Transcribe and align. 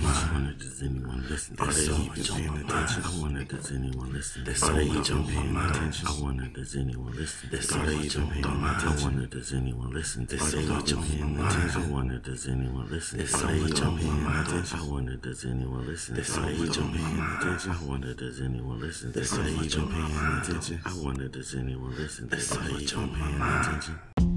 I 0.00 0.30
wonder 0.32 0.52
does 0.54 0.82
anyone 0.82 1.24
listen? 1.28 1.56
Are 1.58 1.66
they 1.72 1.82
even 1.82 2.24
paying 2.24 2.56
attention? 2.64 3.02
I 3.04 3.20
wonder 3.20 3.44
does 3.44 3.70
anyone 3.72 4.12
listen? 4.12 4.42
Are 4.42 4.72
they 4.72 4.84
even 4.84 5.24
paying 5.26 5.56
attention? 5.56 6.08
I 6.08 6.20
wonder 6.20 6.46
does 6.48 6.76
anyone 6.76 7.12
listen? 7.12 7.50
Are 7.52 7.86
they 7.86 7.96
even 7.96 8.28
paying 8.28 8.44
attention? 8.44 8.88
I 8.88 9.04
wonder 9.04 9.26
does 9.26 9.52
anyone 9.52 9.90
listen? 9.92 10.22
Are 10.22 10.36
they 10.50 10.62
even 10.62 11.02
paying 11.02 11.36
attention? 11.38 11.82
I 11.82 11.86
wonder 11.92 12.18
does 12.18 12.48
anyone 12.48 12.88
listen? 12.90 13.20
Are 13.20 13.46
they 13.46 13.58
even 13.58 13.98
paying 13.98 14.26
attention? 14.26 14.78
I 14.80 14.84
wonder 14.88 15.16
does 15.16 15.44
anyone 15.44 15.86
listen? 15.86 16.16
Are 16.16 16.22
they 16.42 16.54
even 16.54 16.92
paying 16.92 17.20
attention? 17.20 17.70
I 17.70 17.84
wonder 17.84 18.14
does 18.14 18.40
anyone 18.40 18.80
listen? 18.80 19.08
Are 19.10 19.12
they 19.42 19.50
even 19.64 19.88
paying 19.88 20.38
attention? 20.40 20.80
I 20.84 20.94
wonder 21.04 21.28
does 21.28 21.54
anyone 21.54 21.94
listen? 21.96 22.24
Are 22.32 22.36
they 22.36 22.82
even 22.84 23.08
paying 23.10 23.40
attention? 23.40 23.98
It's 24.16 24.31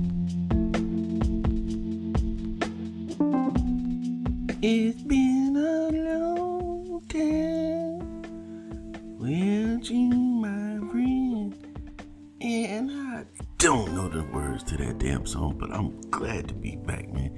that 15.26 15.54
but 15.58 15.72
I'm 15.72 16.00
glad 16.12 16.48
to 16.48 16.54
be 16.54 16.76
back, 16.76 17.12
man. 17.12 17.32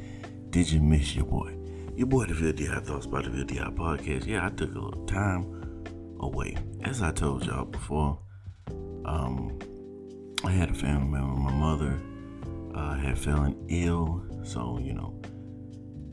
Did 0.49 0.71
you 0.71 0.81
miss 0.81 1.15
your 1.15 1.25
boy? 1.25 1.55
Your 1.95 2.07
boy, 2.07 2.25
the 2.25 2.33
VLDI 2.33 2.83
Thoughts 2.83 3.05
about 3.05 3.23
the 3.23 3.29
VLDI 3.29 3.75
podcast. 3.75 4.25
Yeah, 4.25 4.45
I 4.45 4.49
took 4.49 4.75
a 4.75 4.79
little 4.79 5.05
time 5.05 5.85
away. 6.19 6.57
As 6.83 7.01
I 7.01 7.11
told 7.11 7.45
y'all 7.45 7.65
before, 7.65 8.19
um, 9.05 9.57
I 10.43 10.51
had 10.51 10.69
a 10.69 10.73
family 10.73 11.07
member, 11.07 11.35
my 11.35 11.51
mother 11.51 11.99
uh, 12.75 12.95
had 12.95 13.17
fallen 13.17 13.65
ill, 13.69 14.23
so, 14.43 14.79
you 14.79 14.93
know, 14.93 15.19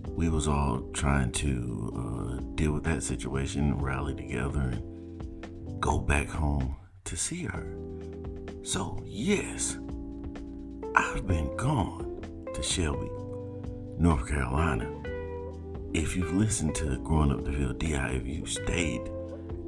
we 0.09 0.29
was 0.29 0.49
all 0.49 0.81
trying 0.93 1.33
to 1.33 1.93
uh, 1.97 2.41
deal 2.55 2.73
with 2.73 2.85
that 2.85 3.03
situation, 3.03 3.77
rally 3.79 4.15
together, 4.15 4.61
and 4.61 5.81
go 5.81 5.99
back 5.99 6.29
home 6.29 6.77
to 7.05 7.17
see 7.17 7.45
her. 7.45 7.77
So 8.63 9.03
yes, 9.05 9.77
I've 10.97 11.27
been 11.27 11.57
gone 11.57 12.21
to 12.55 12.63
Shelby, 12.63 13.11
North 13.99 14.29
Carolina. 14.29 14.89
If 15.93 16.17
you've 16.17 16.35
listened 16.35 16.77
to 16.77 16.99
Growing 16.99 17.33
Up 17.33 17.45
Deville 17.45 17.73
DI, 17.73 18.11
if 18.13 18.27
you 18.27 18.47
stayed 18.47 19.03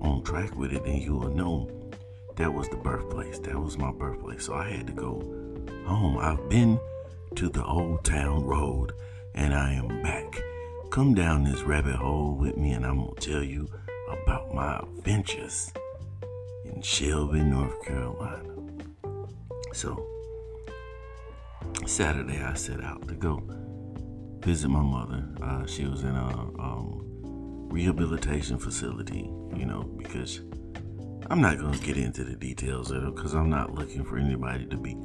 on 0.00 0.22
track 0.22 0.56
with 0.56 0.72
it, 0.72 0.84
then 0.84 0.98
you 0.98 1.16
will 1.16 1.34
know 1.34 1.68
that 2.36 2.52
was 2.52 2.68
the 2.68 2.76
birthplace. 2.76 3.40
That 3.40 3.60
was 3.60 3.76
my 3.76 3.90
birthplace. 3.90 4.44
So 4.46 4.54
I 4.54 4.68
had 4.70 4.86
to 4.86 4.92
go 4.92 5.20
home. 5.84 6.18
I've 6.18 6.48
been 6.48 6.78
to 7.34 7.48
the 7.48 7.64
Old 7.64 8.04
Town 8.04 8.44
Road 8.44 8.92
and 9.34 9.52
I 9.52 9.72
am 9.72 9.88
back. 10.02 10.40
Come 10.90 11.12
down 11.12 11.42
this 11.42 11.62
rabbit 11.62 11.96
hole 11.96 12.36
with 12.36 12.56
me, 12.56 12.70
and 12.70 12.86
I'm 12.86 13.00
gonna 13.00 13.14
tell 13.20 13.42
you 13.42 13.68
about 14.08 14.54
my 14.54 14.78
adventures 14.78 15.72
in 16.64 16.80
Shelby, 16.82 17.40
North 17.40 17.84
Carolina. 17.84 18.54
So, 19.72 20.15
Saturday 21.86 22.42
I 22.42 22.54
set 22.54 22.82
out 22.82 23.06
to 23.08 23.14
go 23.14 23.42
visit 24.40 24.68
my 24.68 24.82
mother. 24.82 25.24
Uh, 25.42 25.66
she 25.66 25.86
was 25.86 26.02
in 26.02 26.14
a 26.14 26.28
um, 26.60 27.02
rehabilitation 27.68 28.58
facility, 28.58 29.30
you 29.54 29.66
know, 29.66 29.82
because 29.82 30.40
I'm 31.30 31.40
not 31.40 31.58
gonna 31.58 31.78
get 31.78 31.96
into 31.96 32.24
the 32.24 32.36
details 32.36 32.90
of 32.90 33.04
it 33.04 33.14
because 33.14 33.34
I'm 33.34 33.50
not 33.50 33.74
looking 33.74 34.04
for 34.04 34.18
anybody 34.18 34.66
to 34.66 34.76
be 34.76 34.96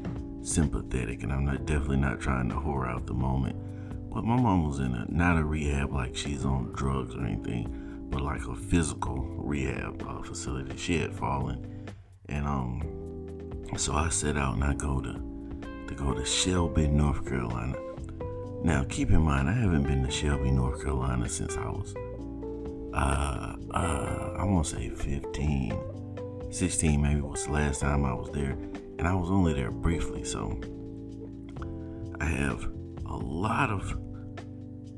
sympathetic, 0.43 1.23
and 1.23 1.31
I'm 1.31 1.45
not 1.45 1.65
definitely 1.65 1.97
not 1.97 2.19
trying 2.19 2.49
to 2.49 2.55
whore 2.55 2.87
out 2.87 3.05
the 3.05 3.13
moment 3.13 3.55
but 4.13 4.25
my 4.25 4.35
mom 4.35 4.67
was 4.67 4.79
in 4.79 4.93
a 4.93 5.05
not 5.09 5.37
a 5.37 5.43
rehab 5.43 5.93
like 5.93 6.15
she's 6.15 6.43
on 6.43 6.73
drugs 6.73 7.15
or 7.15 7.25
anything, 7.25 8.07
but 8.09 8.21
like 8.21 8.45
a 8.45 8.55
physical 8.55 9.17
rehab 9.37 10.05
uh, 10.07 10.21
facility. 10.21 10.75
She 10.77 10.97
had 10.97 11.13
fallen, 11.13 11.87
and 12.27 12.45
um, 12.45 13.63
so 13.77 13.93
I 13.93 14.09
set 14.09 14.35
out 14.35 14.55
and 14.55 14.63
I 14.65 14.73
go 14.73 14.99
to 14.99 15.30
to 15.91 15.97
go 15.97 16.13
to 16.13 16.25
Shelby, 16.25 16.87
North 16.87 17.27
Carolina. 17.27 17.75
Now, 18.63 18.85
keep 18.87 19.09
in 19.11 19.21
mind, 19.21 19.49
I 19.49 19.53
haven't 19.53 19.83
been 19.83 20.03
to 20.03 20.11
Shelby, 20.11 20.51
North 20.51 20.81
Carolina 20.81 21.27
since 21.27 21.57
I 21.57 21.65
was, 21.65 21.93
uh, 22.93 23.55
uh, 23.73 24.35
I 24.37 24.43
want 24.45 24.65
to 24.67 24.75
say 24.75 24.89
15, 24.89 25.77
16 26.49 27.01
maybe 27.01 27.21
was 27.21 27.45
the 27.45 27.51
last 27.51 27.81
time 27.81 28.05
I 28.05 28.13
was 28.13 28.31
there, 28.31 28.51
and 28.99 29.07
I 29.07 29.13
was 29.13 29.29
only 29.29 29.53
there 29.53 29.71
briefly. 29.71 30.23
So 30.23 30.61
I 32.21 32.25
have 32.25 32.71
a 33.05 33.17
lot 33.17 33.69
of 33.69 33.97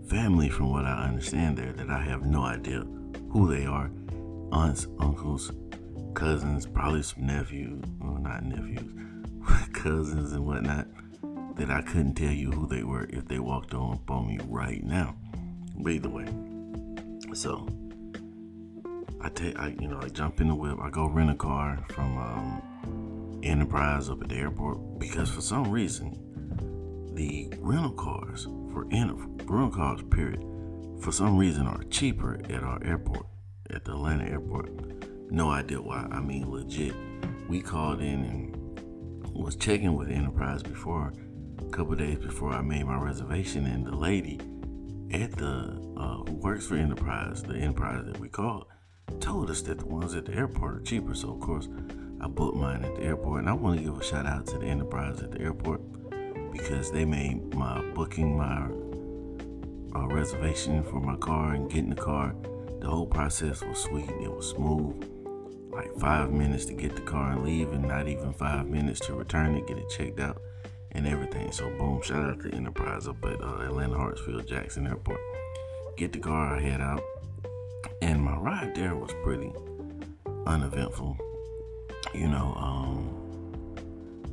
family, 0.10 0.50
from 0.50 0.72
what 0.72 0.86
I 0.86 1.06
understand, 1.06 1.58
there 1.58 1.74
that 1.74 1.90
I 1.90 2.04
have 2.04 2.24
no 2.24 2.44
idea 2.44 2.84
who 3.32 3.50
they 3.50 3.66
are 3.66 3.90
aunts, 4.52 4.86
uncles, 5.00 5.52
cousins, 6.14 6.68
probably 6.68 7.02
some 7.02 7.26
nephews, 7.26 7.82
well, 8.00 8.20
not 8.20 8.44
nephews, 8.44 8.94
cousins 9.74 10.32
and 10.34 10.46
whatnot, 10.46 10.88
that 11.56 11.70
I 11.70 11.82
couldn't 11.82 12.16
tell 12.16 12.32
you 12.32 12.52
who 12.52 12.68
they 12.68 12.84
were 12.84 13.06
if 13.10 13.28
they 13.28 13.40
walked 13.40 13.74
on 13.74 13.94
up 13.94 14.12
on 14.12 14.28
me 14.28 14.40
right 14.48 14.84
now. 14.84 15.16
But 15.78 15.92
either 15.92 16.10
way, 16.10 16.28
so 17.34 17.68
I 19.22 19.30
take, 19.30 19.58
I 19.58 19.76
you 19.80 19.88
know, 19.88 20.00
I 20.02 20.10
jump 20.10 20.42
in 20.42 20.48
the 20.48 20.56
whip, 20.56 20.78
I 20.82 20.90
go 20.90 21.08
rent 21.08 21.30
a 21.30 21.36
car 21.36 21.84
from 21.90 22.18
um, 22.18 23.40
Enterprise 23.44 24.10
up 24.10 24.22
at 24.22 24.30
the 24.30 24.36
airport 24.36 25.00
because 25.00 25.30
for 25.30 25.42
some 25.42 25.70
reason 25.70 26.18
the 27.14 27.54
rental 27.60 27.92
cars 27.92 28.48
for 28.72 28.86
rental 28.86 29.70
cars, 29.70 30.02
period, 30.10 30.44
for 31.00 31.12
some 31.12 31.38
reason 31.38 31.68
are 31.68 31.84
cheaper 31.90 32.40
at 32.50 32.64
our 32.64 32.84
airport, 32.84 33.26
at 33.70 33.86
the 33.86 33.92
Atlanta 33.92 34.26
airport. 34.26 34.72
No 35.30 35.50
idea 35.50 35.82
why. 35.82 36.08
I 36.12 36.20
mean, 36.22 36.50
legit. 36.50 36.96
We 37.48 37.62
called 37.62 38.00
in 38.00 38.24
and 38.24 38.63
was 39.34 39.56
checking 39.56 39.96
with 39.96 40.10
Enterprise 40.10 40.64
before, 40.64 41.14
a 41.60 41.70
couple 41.72 41.96
days 41.96 42.20
before 42.20 42.52
I 42.52 42.62
made 42.62 42.86
my 42.86 42.98
reservation, 42.98 43.66
and 43.66 43.86
the 43.86 43.96
lady 43.96 44.40
at 45.12 45.32
the 45.34 45.82
uh, 45.98 46.18
who 46.18 46.34
works 46.34 46.68
for 46.68 46.76
Enterprise, 46.76 47.44
the 47.44 47.56
Enterprise 47.56 48.06
that 48.06 48.20
we 48.20 48.30
called, 48.30 48.66
told 49.20 49.50
us 49.50 49.62
that 49.64 49.80
the 49.80 49.86
ones 49.86 50.16
at 50.16 50.26
the 50.26 50.34
airport 50.34 50.76
are 50.76 50.82
cheaper. 50.82 51.14
So 51.14 51.34
of 51.34 51.40
course, 51.40 51.68
I 52.22 52.28
booked 52.28 52.58
mine 52.58 52.84
at 52.84 52.96
the 52.96 53.04
airport, 53.04 53.42
and 53.42 53.50
I 53.50 53.54
want 53.54 53.80
to 53.80 53.84
give 53.84 54.00
a 54.00 54.04
shout 54.04 54.26
out 54.26 54.46
to 54.48 54.58
the 54.58 54.66
Enterprise 54.66 55.22
at 55.22 55.32
the 55.32 55.42
airport 55.42 55.82
because 56.52 56.92
they 56.92 57.06
made 57.06 57.54
my 57.56 57.82
booking 57.94 58.38
my 58.38 58.68
uh, 59.96 60.08
reservation 60.08 60.84
for 60.84 61.00
my 61.00 61.16
car 61.18 61.54
and 61.54 61.70
getting 61.70 61.90
the 61.90 61.96
car. 61.96 62.36
The 62.80 62.88
whole 62.88 63.08
process 63.08 63.64
was 63.64 63.80
sweet. 63.80 64.10
It 64.22 64.32
was 64.32 64.50
smooth. 64.50 65.10
Like 65.74 65.98
five 66.00 66.32
minutes 66.32 66.66
to 66.66 66.74
get 66.74 66.96
the 66.96 67.02
car 67.02 67.32
and 67.32 67.44
leave, 67.44 67.72
and 67.72 67.88
not 67.88 68.08
even 68.08 68.34
five 68.34 68.68
minutes 68.68 69.00
to 69.02 69.14
return 69.14 69.56
it, 69.56 69.68
get 69.68 69.78
it 69.78 69.90
checked 69.90 70.20
out, 70.20 70.42
and 70.92 71.08
everything. 71.08 71.52
So 71.52 71.70
boom! 71.78 72.02
Shout 72.02 72.24
out 72.24 72.42
to 72.42 72.54
Enterprise 72.54 73.08
up 73.08 73.24
at 73.26 73.42
uh, 73.42 73.62
Atlanta 73.62 73.96
Hartsfield 73.96 74.48
Jackson 74.48 74.88
Airport. 74.88 75.20
Get 75.98 76.14
the 76.14 76.20
car, 76.20 76.56
I 76.56 76.62
head 76.62 76.82
out, 76.82 77.04
and 78.02 78.22
my 78.22 78.36
ride 78.38 78.76
there 78.76 78.96
was 78.96 79.12
pretty 79.24 79.52
uneventful. 80.46 81.18
You 82.14 82.28
know, 82.28 82.54
um, 82.56 83.24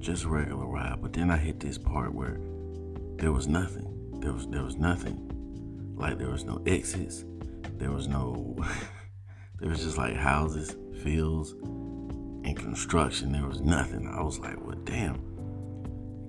just 0.00 0.24
regular 0.24 0.66
ride. 0.66 1.00
But 1.00 1.12
then 1.12 1.30
I 1.30 1.36
hit 1.36 1.60
this 1.60 1.78
part 1.78 2.14
where 2.14 2.38
there 3.16 3.32
was 3.32 3.46
nothing. 3.46 3.86
There 4.20 4.32
was 4.32 4.46
there 4.48 4.64
was 4.64 4.76
nothing. 4.76 5.94
Like 5.96 6.18
there 6.18 6.30
was 6.30 6.44
no 6.44 6.62
exits. 6.66 7.24
There 7.78 7.92
was 7.92 8.08
no. 8.08 8.56
there 9.60 9.68
was 9.68 9.82
just 9.82 9.98
like 9.98 10.16
houses, 10.16 10.76
fields, 11.00 11.52
and 12.44 12.56
construction. 12.56 13.32
There 13.32 13.46
was 13.46 13.60
nothing. 13.60 14.06
I 14.06 14.22
was 14.22 14.38
like, 14.38 14.64
well, 14.64 14.78
damn. 14.84 15.20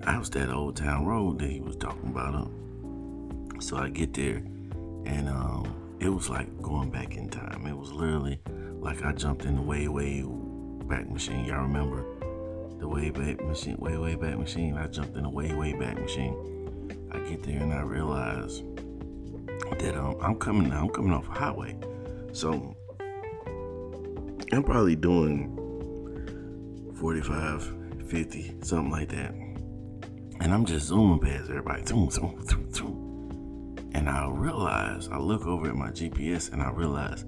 I 0.06 0.18
was 0.18 0.30
that 0.32 0.50
old 0.50 0.78
town 0.78 1.06
road 1.06 1.40
that 1.40 1.50
he 1.50 1.60
was 1.60 1.76
talking 1.76 2.10
about. 2.10 2.34
Um, 2.34 3.50
so 3.60 3.78
I 3.78 3.90
get 3.90 4.14
there, 4.14 4.38
and 5.06 5.30
um, 5.30 5.98
it 6.00 6.10
was 6.10 6.30
like 6.30 6.62
going 6.62 6.90
back 6.90 7.16
in 7.16 7.30
time. 7.30 7.68
It 7.68 7.78
was 7.78 7.92
literally 7.92 8.40
like 8.80 9.04
I 9.06 9.12
jumped 9.12 9.46
in 9.46 9.56
the 9.56 9.62
way, 9.62 9.88
way 9.88 10.24
back 10.86 11.10
machine. 11.10 11.46
Y'all 11.46 11.62
remember? 11.62 12.04
the 12.82 12.88
way 12.88 13.12
back 13.12 13.40
machine, 13.46 13.78
way, 13.78 13.96
way 13.96 14.16
back 14.16 14.38
machine. 14.40 14.76
I 14.76 14.88
jumped 14.88 15.16
in 15.16 15.24
the 15.24 15.30
way, 15.30 15.54
way 15.54 15.74
back 15.74 16.00
machine. 16.02 16.98
I 17.12 17.20
get 17.20 17.44
there 17.44 17.62
and 17.62 17.72
I 17.72 17.82
realize 17.82 18.64
that 19.78 19.96
um, 19.96 20.18
I'm 20.20 20.36
coming, 20.36 20.74
I'm 20.74 20.90
coming 20.90 21.14
off 21.14 21.28
a 21.28 21.32
highway. 21.32 21.78
So 22.34 22.76
I'm 24.54 24.64
probably 24.64 24.98
doing 24.98 25.58
45, 27.00 27.74
50, 28.10 28.56
something 28.62 28.92
like 28.92 29.10
that. 29.10 29.32
And 30.42 30.54
I'm 30.54 30.66
just 30.66 30.88
zooming 30.88 31.20
past 31.20 31.50
everybody. 31.50 31.86
Zoom, 31.86 32.10
zoom, 32.10 32.46
zoom, 32.46 32.74
zoom. 32.74 33.90
And 33.94 34.10
I 34.10 34.28
realize, 34.30 35.08
I 35.08 35.18
look 35.18 35.46
over 35.46 35.70
at 35.70 35.76
my 35.76 35.90
GPS 35.90 36.52
and 36.52 36.62
I 36.62 36.70
realize 36.72 37.26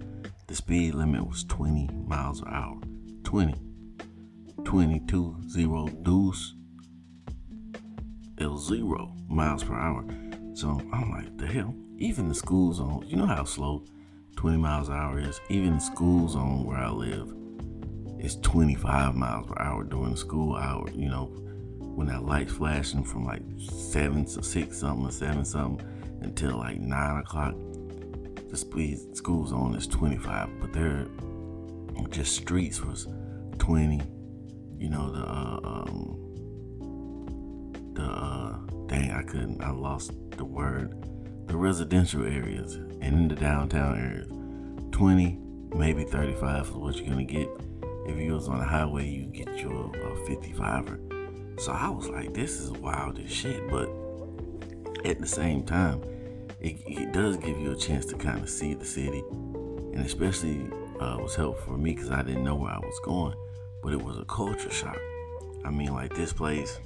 the 0.48 0.56
speed 0.56 0.96
limit 0.96 1.25
was 1.25 1.46
20 1.46 1.90
miles 2.08 2.42
an 2.42 2.48
hour. 2.50 2.81
20. 3.24 3.56
22 4.66 5.38
zero 5.48 5.88
deuce 6.04 6.56
L 8.40 8.58
zero 8.58 9.16
miles 9.28 9.64
per 9.64 9.76
hour. 9.76 10.06
So 10.56 10.81
I'm 10.92 11.12
like, 11.12 11.38
the 11.38 11.48
hell? 11.48 11.76
Even 11.98 12.28
the 12.28 12.36
school 12.36 12.74
zone, 12.74 13.06
you 13.08 13.16
know 13.16 13.26
how 13.26 13.44
slow 13.44 13.86
20 14.44 14.57
miles 14.57 14.90
an 14.90 14.95
hour 14.95 15.19
is. 15.19 15.40
Even 15.48 15.75
the 15.75 15.80
school 15.80 16.28
zone 16.28 16.66
where 16.66 16.75
I 16.75 16.90
live 16.90 17.34
is 18.19 18.36
25 18.42 19.16
miles 19.16 19.48
per 19.48 19.56
hour 19.57 19.86
during 19.86 20.12
the 20.12 20.18
school 20.18 20.57
hour. 20.57 20.86
You 20.94 21.07
know, 21.07 21.28
when 21.80 22.07
that 22.07 22.25
light's 22.25 22.51
flashing 22.51 23.06
from 23.06 23.24
like 23.24 23.42
seven 23.57 24.25
to 24.25 24.44
six 24.44 24.80
something 24.80 25.07
or 25.07 25.12
seven 25.12 25.45
something 25.45 25.88
until 26.19 26.57
like 26.57 26.78
nine 26.78 27.19
o'clock. 27.19 27.56
The 28.50 28.57
speed 28.57 29.16
school 29.16 29.48
zone 29.48 29.75
is 29.75 29.88
25, 29.88 30.50
but 30.60 30.74
there 30.74 31.07
just 32.10 32.36
streets 32.36 32.81
was 32.81 33.07
20. 33.60 34.01
You 34.78 34.90
know 34.90 35.10
the 35.10 35.22
uh, 35.22 35.60
um, 35.63 36.19
the 37.94 38.04
uh, 38.04 38.57
dang 38.88 39.12
I 39.12 39.24
couldn't 39.24 39.63
I 39.63 39.72
lost 39.72 40.12
the 40.31 40.44
word. 40.44 41.01
The 41.54 41.60
residential 41.60 42.24
areas 42.24 42.74
and 42.74 43.04
in 43.04 43.28
the 43.28 43.36
downtown 43.36 43.96
areas, 43.96 44.28
20 44.92 45.38
maybe 45.76 46.04
35 46.04 46.66
is 46.66 46.72
what 46.72 46.96
you're 46.96 47.08
gonna 47.08 47.24
get. 47.24 47.48
If 48.08 48.18
you 48.18 48.34
was 48.34 48.48
on 48.48 48.58
the 48.58 48.66
highway, 48.66 49.08
you 49.08 49.26
get 49.28 49.60
your 49.60 49.86
uh, 49.90 50.16
55er. 50.26 51.62
So 51.62 51.72
I 51.72 51.90
was 51.90 52.10
like, 52.10 52.34
this 52.34 52.60
is 52.60 52.72
wild 52.72 53.20
as 53.20 53.32
shit. 53.32 53.70
But 53.70 53.88
at 55.06 55.20
the 55.20 55.28
same 55.28 55.64
time, 55.64 56.02
it, 56.60 56.78
it 56.88 57.14
does 57.14 57.38
give 57.38 57.60
you 57.60 57.74
a 57.74 57.78
chance 57.78 58.08
to 58.08 58.16
kind 58.16 58.42
of 58.42 58.50
see 58.50 58.74
the 58.74 58.84
city, 58.86 59.24
and 59.30 60.00
especially 60.00 60.60
uh, 61.00 61.18
was 61.20 61.36
helpful 61.36 61.74
for 61.74 61.78
me 61.78 61.94
because 61.94 62.10
I 62.10 62.24
didn't 62.24 62.44
know 62.44 62.56
where 62.56 62.72
I 62.72 62.80
was 62.80 63.00
going, 63.04 63.36
but 63.84 63.94
it 63.94 64.02
was 64.02 64.18
a 64.18 64.26
culture 64.26 64.72
shock. 64.72 64.98
I 65.64 65.70
mean, 65.70 65.94
like 65.94 66.16
this 66.16 66.34
place, 66.34 66.80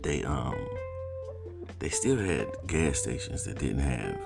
they 0.00 0.24
um 0.24 0.56
they 1.80 1.88
still 1.88 2.16
had 2.16 2.46
gas 2.66 3.00
stations 3.00 3.44
that 3.44 3.58
didn't 3.58 3.80
have 3.80 4.18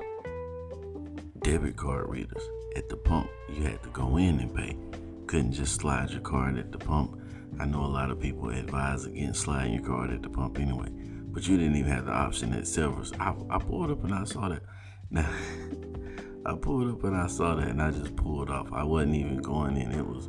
debit 1.41 1.77
card 1.77 2.09
readers 2.09 2.43
at 2.77 2.89
the 2.89 2.97
pump. 2.97 3.31
You 3.49 3.62
had 3.62 3.83
to 3.83 3.89
go 3.91 4.19
in 4.19 4.39
and 4.41 4.55
pay. 4.55 4.77
Couldn't 5.27 5.53
just 5.53 5.81
slide 5.81 6.11
your 6.11 6.21
card 6.21 6.59
at 6.59 6.71
the 6.71 6.79
pump. 6.79 7.19
I 7.59 7.65
know 7.65 7.85
a 7.85 7.87
lot 7.87 8.11
of 8.11 8.21
people 8.21 8.51
advise 8.51 9.06
against 9.06 9.43
sliding 9.43 9.75
your 9.75 9.85
card 9.85 10.11
at 10.11 10.23
the 10.23 10.29
pump 10.29 10.59
anyway 10.59 10.89
but 11.35 11.49
you 11.49 11.59
didn't 11.59 11.75
even 11.75 11.91
have 11.91 12.06
the 12.06 12.12
option 12.12 12.53
at 12.55 12.67
Silvers. 12.67 13.12
I, 13.19 13.35
I 13.51 13.59
pulled 13.59 13.91
up 13.91 14.05
and 14.05 14.15
I 14.15 14.25
saw 14.25 14.49
that. 14.49 14.62
Now, 15.11 15.31
I 16.47 16.55
pulled 16.57 16.91
up 16.91 17.05
and 17.05 17.15
I 17.17 17.27
saw 17.27 17.55
that 17.57 17.69
and 17.69 17.81
I 17.81 17.91
just 17.91 18.17
pulled 18.17 18.50
off. 18.50 18.73
I 18.73 18.83
wasn't 18.83 19.17
even 19.17 19.37
going 19.37 19.77
in. 19.77 19.93
It 19.93 20.05
was, 20.05 20.29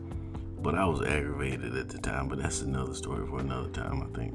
but 0.62 0.76
I 0.76 0.86
was 0.86 1.02
aggravated 1.02 1.76
at 1.76 1.90
the 1.90 1.98
time. 1.98 2.28
But 2.28 2.40
that's 2.40 2.62
another 2.62 2.94
story 2.94 3.26
for 3.26 3.40
another 3.40 3.70
time, 3.70 4.04
I 4.04 4.18
think. 4.18 4.34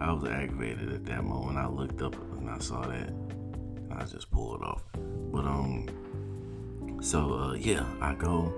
I 0.00 0.12
was 0.12 0.24
aggravated 0.24 0.92
at 0.92 1.04
that 1.06 1.24
moment. 1.24 1.58
I 1.58 1.66
looked 1.66 2.02
up 2.02 2.14
and 2.38 2.50
I 2.50 2.58
saw 2.58 2.86
that. 2.86 3.12
I 3.90 4.04
just 4.04 4.30
pulled 4.30 4.62
off. 4.62 4.82
But 4.94 5.44
um, 5.44 6.98
so 7.00 7.34
uh, 7.34 7.52
yeah, 7.54 7.86
I 8.00 8.14
go, 8.14 8.52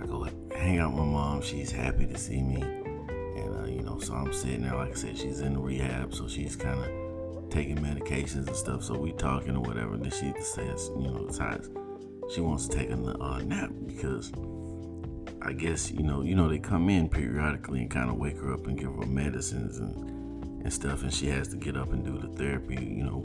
I 0.00 0.06
go 0.06 0.26
hang 0.54 0.78
out 0.78 0.90
with 0.92 1.00
my 1.00 1.06
mom. 1.06 1.42
She's 1.42 1.70
happy 1.70 2.06
to 2.06 2.18
see 2.18 2.42
me 2.42 2.62
and 2.62 3.56
uh, 3.56 3.64
you 3.64 3.82
know, 3.82 3.98
so 3.98 4.14
I'm 4.14 4.32
sitting 4.32 4.62
there, 4.62 4.74
like 4.74 4.90
I 4.90 4.94
said, 4.94 5.16
she's 5.16 5.40
in 5.40 5.60
rehab, 5.60 6.14
so 6.14 6.28
she's 6.28 6.56
kind 6.56 6.80
of 6.80 7.50
taking 7.50 7.78
medications 7.78 8.46
and 8.46 8.56
stuff. 8.56 8.84
So 8.84 8.98
we 8.98 9.12
talking 9.12 9.56
or 9.56 9.60
whatever. 9.60 9.94
And 9.94 10.04
then 10.04 10.10
she 10.10 10.32
says, 10.42 10.90
you 10.96 11.08
know, 11.08 11.24
besides, 11.26 11.70
she 12.34 12.40
wants 12.40 12.68
to 12.68 12.76
take 12.76 12.90
a 12.90 12.94
uh, 12.94 13.38
nap 13.38 13.70
because 13.86 14.32
I 15.40 15.52
guess 15.52 15.90
you 15.90 16.02
know, 16.02 16.22
you 16.22 16.34
know, 16.34 16.48
they 16.48 16.58
come 16.58 16.88
in 16.90 17.08
periodically 17.08 17.80
and 17.80 17.90
kind 17.90 18.10
of 18.10 18.16
wake 18.16 18.38
her 18.38 18.52
up 18.52 18.66
and 18.66 18.78
give 18.78 18.94
her 18.94 19.06
medicines 19.06 19.78
and 19.78 20.17
and 20.68 20.74
stuff, 20.74 21.02
and 21.02 21.14
she 21.14 21.28
has 21.28 21.48
to 21.48 21.56
get 21.56 21.78
up 21.78 21.94
and 21.94 22.04
do 22.04 22.18
the 22.18 22.28
therapy, 22.36 22.74
you 22.74 23.02
know, 23.02 23.24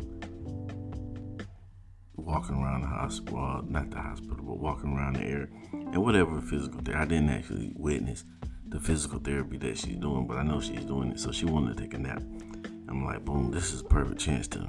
walking 2.15 2.55
around 2.55 2.83
the 2.83 2.87
hospital, 2.87 3.61
not 3.67 3.91
the 3.91 3.99
hospital, 3.99 4.37
but 4.37 4.59
walking 4.59 4.95
around 4.95 5.17
the 5.17 5.23
area 5.23 5.47
and 5.73 5.97
whatever 5.97 6.39
physical 6.39 6.79
therapy. 6.79 7.01
I 7.01 7.03
didn't 7.03 7.31
actually 7.31 7.73
witness 7.75 8.23
the 8.69 8.79
physical 8.79 9.19
therapy 9.19 9.57
that 9.57 9.77
she's 9.77 9.97
doing, 9.97 10.25
but 10.25 10.37
I 10.37 10.43
know 10.43 10.61
she's 10.61 10.85
doing 10.85 11.11
it. 11.11 11.19
So 11.19 11.33
she 11.33 11.43
wanted 11.43 11.75
to 11.75 11.83
take 11.83 11.93
a 11.93 11.97
nap. 11.97 12.23
I'm 12.87 13.03
like, 13.03 13.25
boom, 13.25 13.51
this 13.51 13.73
is 13.73 13.81
a 13.81 13.85
perfect 13.85 14.21
chance 14.21 14.47
to 14.49 14.65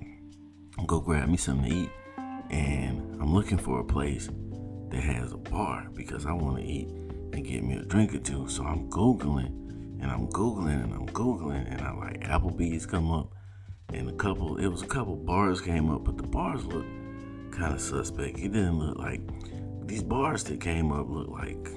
go 0.85 0.99
grab 0.99 1.29
me 1.29 1.37
something 1.37 1.71
to 1.71 1.76
eat. 1.76 1.91
And 2.50 3.23
I'm 3.23 3.32
looking 3.32 3.59
for 3.59 3.79
a 3.79 3.85
place 3.85 4.29
that 4.88 5.00
has 5.00 5.32
a 5.32 5.37
bar 5.37 5.87
because 5.94 6.26
I 6.26 6.32
want 6.32 6.56
to 6.56 6.65
eat 6.65 6.88
and 6.88 7.47
get 7.47 7.62
me 7.62 7.76
a 7.76 7.85
drink 7.85 8.12
or 8.17 8.19
two. 8.19 8.49
So 8.49 8.65
I'm 8.65 8.91
Googling 8.91 9.63
and 10.00 10.11
I'm 10.11 10.29
Googling 10.29 10.82
and 10.82 10.93
I'm 10.93 11.06
Googling 11.06 11.70
and 11.70 11.81
I 11.81 11.93
like 11.93 12.20
Applebee's 12.20 12.87
come 12.87 13.11
up 13.11 13.32
and 13.93 14.08
a 14.08 14.12
couple, 14.12 14.56
it 14.56 14.67
was 14.67 14.82
a 14.82 14.87
couple 14.87 15.17
bars 15.17 15.61
came 15.61 15.91
up, 15.91 16.05
but 16.05 16.17
the 16.17 16.23
bars 16.23 16.64
look 16.64 16.87
kind 17.52 17.73
of 17.73 17.81
suspect. 17.81 18.38
It 18.38 18.52
didn't 18.52 18.79
look 18.79 18.99
like, 18.99 19.20
these 19.87 20.02
bars 20.02 20.44
that 20.44 20.61
came 20.61 20.93
up 20.93 21.08
look 21.08 21.29
like 21.29 21.69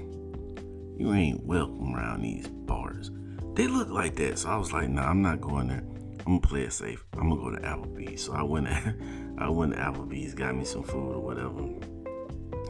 you 0.98 1.12
ain't 1.12 1.44
welcome 1.44 1.94
around 1.94 2.22
these 2.22 2.48
bars. 2.48 3.10
They 3.54 3.66
look 3.66 3.88
like 3.88 4.16
that. 4.16 4.38
So 4.38 4.48
I 4.48 4.56
was 4.56 4.72
like, 4.72 4.88
nah, 4.88 5.08
I'm 5.08 5.22
not 5.22 5.40
going 5.40 5.68
there. 5.68 5.84
I'm 6.26 6.38
gonna 6.38 6.40
play 6.40 6.62
it 6.62 6.72
safe. 6.72 7.04
I'm 7.14 7.28
gonna 7.30 7.40
go 7.40 7.50
to 7.50 7.62
Applebee's. 7.62 8.24
So 8.24 8.32
I 8.32 8.42
went 8.42 8.68
I 9.38 9.48
went 9.48 9.74
to 9.74 9.78
Applebee's, 9.78 10.34
got 10.34 10.56
me 10.56 10.64
some 10.64 10.82
food 10.82 11.14
or 11.14 11.20
whatever. 11.20 11.62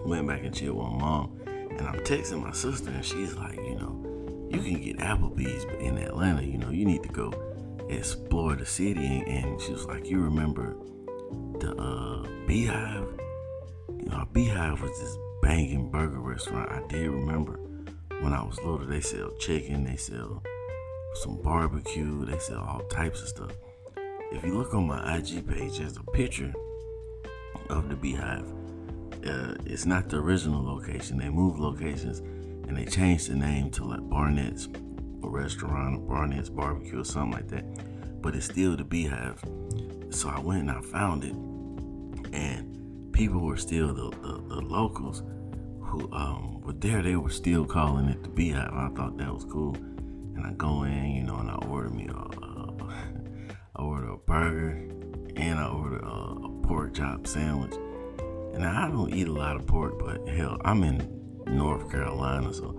Went 0.06 0.28
back 0.28 0.44
and 0.44 0.54
chilled 0.54 0.76
with 0.76 0.86
my 0.92 0.98
mom. 0.98 1.40
And 1.46 1.80
I'm 1.80 2.00
texting 2.00 2.42
my 2.42 2.52
sister 2.52 2.90
and 2.90 3.04
she's 3.04 3.34
like, 3.34 3.56
you 3.56 3.76
know, 3.76 4.07
you 4.50 4.60
can 4.60 4.82
get 4.82 4.98
Applebee's 4.98 5.64
but 5.64 5.80
in 5.80 5.98
Atlanta, 5.98 6.42
you 6.42 6.58
know, 6.58 6.70
you 6.70 6.84
need 6.84 7.02
to 7.02 7.08
go 7.08 7.32
explore 7.88 8.54
the 8.56 8.66
city. 8.66 9.22
And 9.26 9.60
she 9.60 9.72
was 9.72 9.86
like, 9.86 10.08
you 10.08 10.20
remember 10.20 10.76
the 11.60 11.74
uh, 11.76 12.46
Beehive? 12.46 13.08
You 13.88 14.10
know, 14.10 14.26
Beehive 14.32 14.80
was 14.80 14.98
this 14.98 15.16
banging 15.42 15.90
burger 15.90 16.20
restaurant. 16.20 16.70
I 16.70 16.86
did 16.88 17.08
remember 17.08 17.60
when 18.20 18.32
I 18.32 18.42
was 18.42 18.58
little, 18.58 18.78
they 18.78 19.00
sell 19.00 19.30
chicken, 19.38 19.84
they 19.84 19.96
sell 19.96 20.42
some 21.14 21.40
barbecue, 21.42 22.24
they 22.24 22.38
sell 22.38 22.60
all 22.60 22.80
types 22.88 23.22
of 23.22 23.28
stuff. 23.28 23.52
If 24.32 24.44
you 24.44 24.56
look 24.58 24.74
on 24.74 24.86
my 24.86 25.16
IG 25.16 25.46
page, 25.46 25.78
there's 25.78 25.96
a 25.96 26.02
picture 26.02 26.52
of 27.70 27.88
the 27.88 27.96
beehive. 27.96 28.46
Uh, 29.26 29.54
it's 29.66 29.86
not 29.86 30.08
the 30.08 30.18
original 30.18 30.64
location. 30.64 31.18
They 31.18 31.28
moved 31.28 31.58
locations 31.58 32.22
and 32.68 32.76
they 32.76 32.84
changed 32.84 33.30
the 33.30 33.34
name 33.34 33.70
to 33.70 33.84
like 33.84 34.08
Barnett's 34.08 34.68
a 35.22 35.28
restaurant 35.28 35.96
or 35.96 36.00
Barnett's 36.00 36.50
barbecue 36.50 37.00
or 37.00 37.04
something 37.04 37.32
like 37.32 37.48
that. 37.48 37.64
But 38.22 38.34
it's 38.36 38.46
still 38.46 38.76
the 38.76 38.84
beehive. 38.84 39.42
So 40.10 40.28
I 40.28 40.38
went 40.38 40.68
and 40.68 40.70
I 40.70 40.80
found 40.80 41.24
it, 41.24 41.34
and 42.32 43.12
people 43.12 43.40
were 43.40 43.56
still 43.56 43.94
the, 43.94 44.10
the, 44.10 44.54
the 44.54 44.60
locals 44.60 45.22
who 45.80 46.08
um, 46.12 46.60
were 46.60 46.74
there, 46.74 47.02
they 47.02 47.16
were 47.16 47.30
still 47.30 47.64
calling 47.64 48.08
it 48.08 48.22
the 48.22 48.28
Beehive. 48.28 48.72
I 48.72 48.88
thought 48.94 49.16
that 49.18 49.32
was 49.32 49.44
cool. 49.44 49.74
And 49.74 50.46
I 50.46 50.52
go 50.52 50.84
in, 50.84 51.12
you 51.12 51.22
know, 51.24 51.36
and 51.36 51.50
I 51.50 51.54
order 51.54 51.88
me 51.88 52.08
a, 52.08 52.16
uh, 52.16 52.72
I 53.76 53.82
order 53.82 54.10
a 54.10 54.18
burger 54.18 54.88
and 55.36 55.58
I 55.58 55.66
order 55.66 55.98
a, 55.98 56.06
a 56.06 56.62
pork 56.62 56.94
chop 56.94 57.26
sandwich. 57.26 57.74
And 58.54 58.64
I 58.64 58.88
don't 58.88 59.12
eat 59.12 59.28
a 59.28 59.32
lot 59.32 59.56
of 59.56 59.66
pork, 59.66 59.98
but 59.98 60.28
hell, 60.28 60.58
I'm 60.64 60.82
in 60.84 61.17
North 61.50 61.90
Carolina, 61.90 62.52
so 62.52 62.78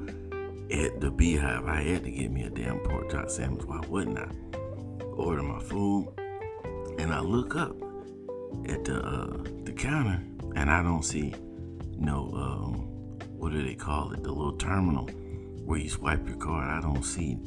at 0.72 1.02
the 1.02 1.10
Beehive, 1.10 1.66
I 1.66 1.82
had 1.82 2.04
to 2.04 2.12
get 2.12 2.32
me 2.32 2.44
a 2.44 2.50
damn 2.50 2.80
pork 2.80 3.12
chop 3.12 3.30
sandwich. 3.30 3.66
Why 3.66 3.80
wouldn't 3.88 4.20
I? 4.20 4.30
Order 5.16 5.44
my 5.44 5.60
food, 5.60 6.08
and 6.98 7.14
I 7.14 7.20
look 7.20 7.56
up 7.56 7.76
at 8.68 8.86
the 8.86 9.02
uh, 9.04 9.44
the 9.64 9.74
counter, 9.74 10.22
and 10.56 10.70
I 10.70 10.82
don't 10.84 11.04
see 11.04 11.34
no 11.98 12.32
um, 12.34 12.90
what 13.38 13.52
do 13.52 13.64
they 13.66 13.76
call 13.76 14.12
it? 14.12 14.24
The 14.24 14.32
little 14.32 14.58
terminal 14.58 15.08
where 15.66 15.80
you 15.80 15.90
swipe 15.90 16.28
your 16.28 16.38
card. 16.38 16.68
I 16.68 16.82
don't 16.82 17.04
see 17.04 17.38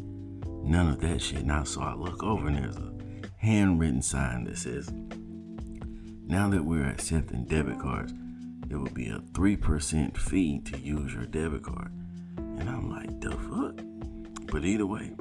none 0.63 0.89
of 0.89 1.01
that 1.01 1.21
shit 1.21 1.45
now. 1.45 1.65
So 1.65 1.83
I 1.83 1.95
look 1.95 2.23
over 2.23 2.49
and 2.49 2.57
there's 2.57 2.77
a 2.77 2.93
handwritten 3.37 4.01
sign 4.01 4.45
that 4.45 4.59
says, 4.59 4.91
now 6.27 6.49
that 6.49 6.65
we're 6.65 6.89
accepting 6.89 7.45
debit 7.45 7.79
cards, 7.79 8.13
there 8.73 8.81
would 8.81 8.95
be 8.95 9.11
a 9.11 9.19
3% 9.19 10.17
fee 10.17 10.59
to 10.61 10.79
use 10.79 11.13
your 11.13 11.27
debit 11.27 11.63
card. 11.63 11.93
And 12.39 12.71
I'm 12.71 12.89
like, 12.89 13.21
the 13.21 13.33
fuck? 13.33 13.85
But 14.51 14.65
either 14.65 14.87
way, 14.87 15.13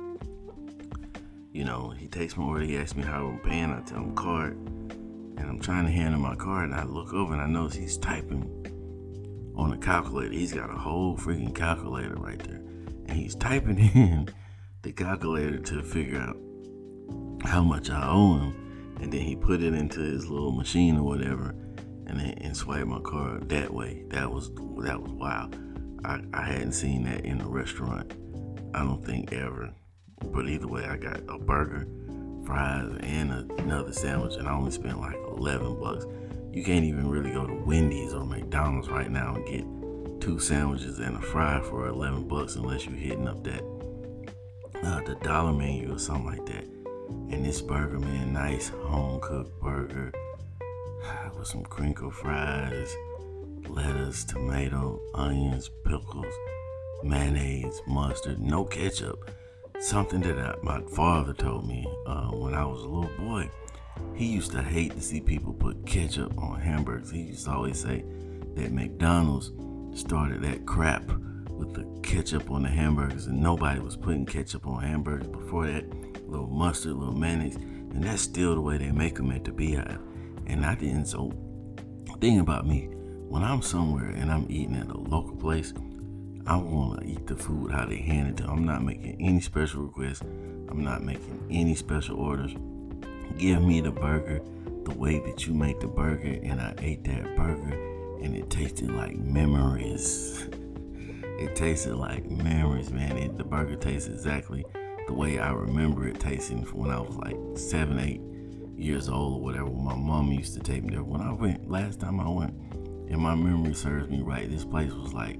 you 1.51 1.65
know, 1.65 1.89
he 1.89 2.07
takes 2.07 2.37
my 2.37 2.45
order, 2.45 2.63
he 2.63 2.77
asks 2.77 2.95
me 2.95 3.03
how 3.03 3.27
I'm 3.27 3.39
paying, 3.39 3.73
I 3.73 3.81
tell 3.81 3.97
him 3.97 4.15
card, 4.15 4.53
and 4.55 5.41
I'm 5.41 5.59
trying 5.59 5.85
to 5.85 5.91
hand 5.91 6.15
him 6.15 6.21
my 6.21 6.35
card, 6.35 6.69
and 6.69 6.73
I 6.73 6.85
look 6.85 7.13
over 7.13 7.33
and 7.33 7.41
I 7.41 7.45
notice 7.45 7.75
he's 7.75 7.97
typing 7.97 9.53
on 9.57 9.73
a 9.73 9.77
calculator. 9.77 10.31
He's 10.31 10.53
got 10.53 10.69
a 10.69 10.77
whole 10.77 11.17
freaking 11.17 11.53
calculator 11.53 12.15
right 12.15 12.39
there. 12.39 12.61
And 13.07 13.11
he's 13.11 13.35
typing 13.35 13.79
in 13.95 14.29
the 14.81 14.93
calculator 14.93 15.59
to 15.59 15.83
figure 15.83 16.21
out 16.21 16.37
how 17.43 17.63
much 17.63 17.89
I 17.89 18.07
owe 18.07 18.37
him. 18.37 18.95
And 19.01 19.11
then 19.11 19.19
he 19.19 19.35
put 19.35 19.61
it 19.61 19.73
into 19.73 19.99
his 19.99 20.29
little 20.29 20.53
machine 20.53 20.95
or 20.95 21.03
whatever 21.03 21.53
and 22.11 22.43
and 22.43 22.55
swipe 22.55 22.85
my 22.85 22.99
card 22.99 23.49
that 23.49 23.73
way. 23.73 24.03
That 24.09 24.31
was 24.31 24.51
that 24.83 25.01
was 25.01 25.11
wild. 25.11 25.57
I, 26.03 26.21
I 26.33 26.43
hadn't 26.43 26.73
seen 26.73 27.03
that 27.03 27.25
in 27.25 27.41
a 27.41 27.47
restaurant. 27.47 28.13
I 28.73 28.79
don't 28.79 29.05
think 29.05 29.33
ever. 29.33 29.73
But 30.23 30.47
either 30.47 30.67
way, 30.67 30.85
I 30.85 30.97
got 30.97 31.21
a 31.27 31.37
burger, 31.37 31.87
fries, 32.45 32.89
and 33.01 33.31
a, 33.31 33.47
another 33.57 33.91
sandwich, 33.91 34.35
and 34.35 34.47
I 34.47 34.53
only 34.53 34.71
spent 34.71 34.99
like 34.99 35.15
11 35.37 35.79
bucks 35.79 36.05
you 36.53 36.63
can't 36.63 36.83
even 36.83 37.09
really 37.09 37.31
go 37.31 37.47
to 37.47 37.53
Wendy's 37.53 38.13
or 38.13 38.25
McDonald's 38.25 38.89
right 38.89 39.09
now 39.09 39.35
and 39.35 39.45
get 39.45 40.21
two 40.21 40.37
sandwiches 40.37 40.99
and 40.99 41.15
a 41.15 41.21
fry 41.21 41.61
for 41.61 41.87
11 41.87 42.27
bucks 42.27 42.55
unless 42.55 42.85
you're 42.85 42.95
hitting 42.95 43.27
up 43.27 43.41
that 43.43 43.63
uh, 44.83 45.01
the 45.03 45.15
dollar 45.23 45.53
menu 45.53 45.93
or 45.93 45.99
something 45.99 46.25
like 46.25 46.45
that. 46.47 46.65
And 47.31 47.45
this 47.45 47.61
burger, 47.61 47.99
man, 47.99 48.33
nice 48.33 48.69
home 48.69 49.21
cooked 49.21 49.59
burger 49.61 50.11
with 51.37 51.47
some 51.47 51.63
crinkle 51.63 52.11
fries, 52.11 52.95
lettuce, 53.67 54.23
tomato, 54.23 54.99
onions, 55.13 55.69
pickles, 55.83 56.33
mayonnaise, 57.03 57.81
mustard, 57.87 58.39
no 58.39 58.65
ketchup. 58.65 59.31
Something 59.79 60.21
that 60.21 60.37
I, 60.37 60.55
my 60.61 60.81
father 60.95 61.33
told 61.33 61.67
me 61.67 61.87
uh, 62.05 62.27
when 62.27 62.53
I 62.53 62.65
was 62.65 62.81
a 62.81 62.87
little 62.87 63.17
boy. 63.17 63.49
He 64.13 64.25
used 64.25 64.51
to 64.51 64.61
hate 64.61 64.91
to 64.93 65.01
see 65.01 65.19
people 65.19 65.53
put 65.53 65.85
ketchup 65.85 66.37
on 66.37 66.59
hamburgers. 66.59 67.11
He 67.11 67.21
used 67.21 67.45
to 67.45 67.51
always 67.51 67.79
say 67.79 68.03
that 68.55 68.71
McDonald's 68.71 69.51
started 69.99 70.41
that 70.43 70.65
crap 70.65 71.03
with 71.49 71.73
the 71.73 71.85
ketchup 72.01 72.51
on 72.51 72.63
the 72.63 72.69
hamburgers, 72.69 73.27
and 73.27 73.41
nobody 73.41 73.79
was 73.79 73.95
putting 73.95 74.25
ketchup 74.25 74.67
on 74.67 74.83
hamburgers 74.83 75.27
before 75.27 75.67
that. 75.67 75.85
Little 76.27 76.47
mustard, 76.47 76.93
little 76.93 77.15
mayonnaise, 77.15 77.55
and 77.55 78.03
that's 78.03 78.21
still 78.21 78.55
the 78.55 78.61
way 78.61 78.77
they 78.77 78.91
make 78.91 79.15
them 79.15 79.31
at 79.31 79.43
the 79.43 79.51
Beehive. 79.51 79.99
And 80.51 80.65
I 80.65 80.75
didn't. 80.75 81.05
So, 81.05 81.31
thing 82.19 82.39
about 82.39 82.67
me, 82.67 82.89
when 83.29 83.41
I'm 83.41 83.61
somewhere 83.61 84.09
and 84.09 84.29
I'm 84.29 84.45
eating 84.49 84.75
at 84.75 84.89
a 84.89 84.97
local 84.97 85.35
place, 85.37 85.73
I 86.45 86.57
want 86.57 86.99
to 86.99 87.07
eat 87.07 87.25
the 87.25 87.37
food 87.37 87.71
how 87.71 87.85
they 87.85 87.97
hand 87.97 88.27
it 88.27 88.37
to. 88.37 88.49
I'm 88.49 88.65
not 88.65 88.83
making 88.83 89.15
any 89.21 89.39
special 89.39 89.83
requests. 89.83 90.21
I'm 90.21 90.83
not 90.83 91.03
making 91.03 91.47
any 91.49 91.73
special 91.73 92.17
orders. 92.17 92.53
Give 93.37 93.61
me 93.61 93.79
the 93.79 93.91
burger 93.91 94.41
the 94.83 94.93
way 94.93 95.19
that 95.19 95.47
you 95.47 95.53
make 95.53 95.79
the 95.79 95.87
burger, 95.87 96.37
and 96.43 96.59
I 96.59 96.73
ate 96.79 97.05
that 97.05 97.35
burger, 97.37 97.73
and 98.21 98.35
it 98.35 98.49
tasted 98.49 98.91
like 98.91 99.15
memories. 99.15 100.49
it 101.39 101.55
tasted 101.55 101.95
like 101.95 102.29
memories, 102.29 102.91
man. 102.91 103.17
It, 103.17 103.37
the 103.37 103.45
burger 103.45 103.77
tastes 103.77 104.09
exactly 104.09 104.65
the 105.07 105.13
way 105.13 105.39
I 105.39 105.53
remember 105.53 106.07
it 106.07 106.19
tasting 106.19 106.63
when 106.73 106.91
I 106.91 106.99
was 106.99 107.15
like 107.15 107.37
seven, 107.55 107.99
eight 107.99 108.21
years 108.75 109.09
old 109.09 109.35
or 109.35 109.41
whatever. 109.41 109.69
My 109.69 109.95
mom 109.95 110.31
used 110.31 110.53
to 110.53 110.59
take 110.59 110.83
me 110.83 110.91
there. 110.91 111.03
When 111.03 111.21
I 111.21 111.33
went 111.33 111.69
last 111.69 111.99
time 111.99 112.19
I 112.19 112.29
went, 112.29 112.53
and 113.09 113.19
my 113.19 113.35
memory 113.35 113.73
serves 113.73 114.09
me 114.09 114.21
right, 114.21 114.49
this 114.49 114.65
place 114.65 114.91
was 114.93 115.13
like 115.13 115.37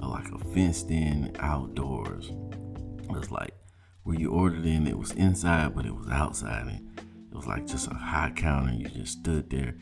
a, 0.00 0.08
like 0.08 0.30
a 0.32 0.38
fenced 0.52 0.90
in 0.90 1.34
outdoors. 1.38 2.30
It 3.02 3.10
was 3.10 3.30
like 3.30 3.54
where 4.02 4.18
you 4.18 4.30
ordered 4.30 4.66
in, 4.66 4.86
it 4.86 4.98
was 4.98 5.12
inside, 5.12 5.74
but 5.74 5.86
it 5.86 5.94
was 5.94 6.08
outside. 6.08 6.66
And 6.66 6.98
it 6.98 7.34
was 7.34 7.46
like 7.46 7.66
just 7.66 7.90
a 7.90 7.94
high 7.94 8.32
counter. 8.34 8.72
You 8.72 8.88
just 8.88 9.18
stood 9.20 9.50
there 9.50 9.76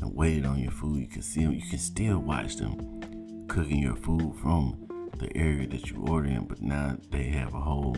and 0.00 0.14
waited 0.14 0.46
on 0.46 0.58
your 0.58 0.72
food. 0.72 1.00
You 1.00 1.08
could 1.08 1.24
see 1.24 1.42
them. 1.42 1.54
You 1.54 1.68
can 1.68 1.78
still 1.78 2.18
watch 2.18 2.56
them 2.56 3.46
cooking 3.48 3.82
your 3.82 3.96
food 3.96 4.36
from 4.40 5.10
the 5.18 5.36
area 5.36 5.66
that 5.68 5.90
you 5.90 6.04
ordered 6.06 6.30
in. 6.30 6.46
But 6.46 6.62
now 6.62 6.96
they 7.10 7.24
have 7.24 7.54
a 7.54 7.60
whole 7.60 7.96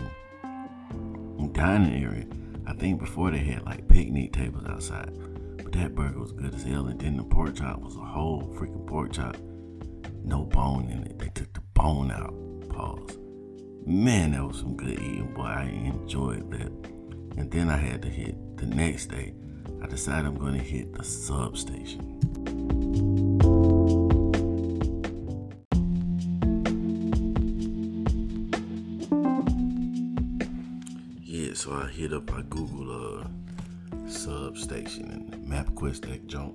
dining 1.52 2.04
area. 2.04 2.26
I 2.66 2.72
think 2.74 3.00
before 3.00 3.30
they 3.30 3.38
had 3.38 3.64
like 3.64 3.88
picnic 3.88 4.32
tables 4.32 4.66
outside. 4.66 5.12
But 5.56 5.72
that 5.72 5.94
burger 5.94 6.18
was 6.18 6.32
good 6.32 6.54
as 6.54 6.62
hell. 6.62 6.86
And 6.86 7.00
then 7.00 7.16
the 7.16 7.24
pork 7.24 7.56
chop 7.56 7.80
was 7.80 7.96
a 7.96 8.00
whole 8.00 8.42
freaking 8.56 8.86
pork 8.86 9.12
chop. 9.12 9.36
No 10.22 10.44
bone 10.44 10.88
in 10.90 11.04
it. 11.04 11.18
They 11.18 11.28
took 11.28 11.52
the 11.52 11.60
bone 11.74 12.10
out. 12.10 12.34
Pause. 12.68 13.18
Man, 13.86 14.32
that 14.32 14.46
was 14.46 14.58
some 14.58 14.76
good 14.76 15.00
eating, 15.00 15.32
boy. 15.34 15.42
I 15.42 15.64
enjoyed 15.64 16.50
that. 16.52 16.72
And 17.38 17.50
then 17.50 17.70
I 17.70 17.76
had 17.76 18.02
to 18.02 18.08
hit 18.08 18.36
the 18.56 18.66
next 18.66 19.06
day. 19.06 19.34
I 19.82 19.86
decided 19.86 20.26
I'm 20.26 20.36
going 20.36 20.54
to 20.54 20.60
hit 20.60 20.92
the 20.92 21.02
substation. 21.02 22.59
I 31.80 31.86
hit 31.86 32.12
up, 32.12 32.30
I 32.34 32.42
Googled 32.42 33.24
uh, 33.24 34.08
substation 34.08 35.10
and 35.10 35.46
MapQuest 35.46 36.02
that 36.02 36.26
jump. 36.26 36.54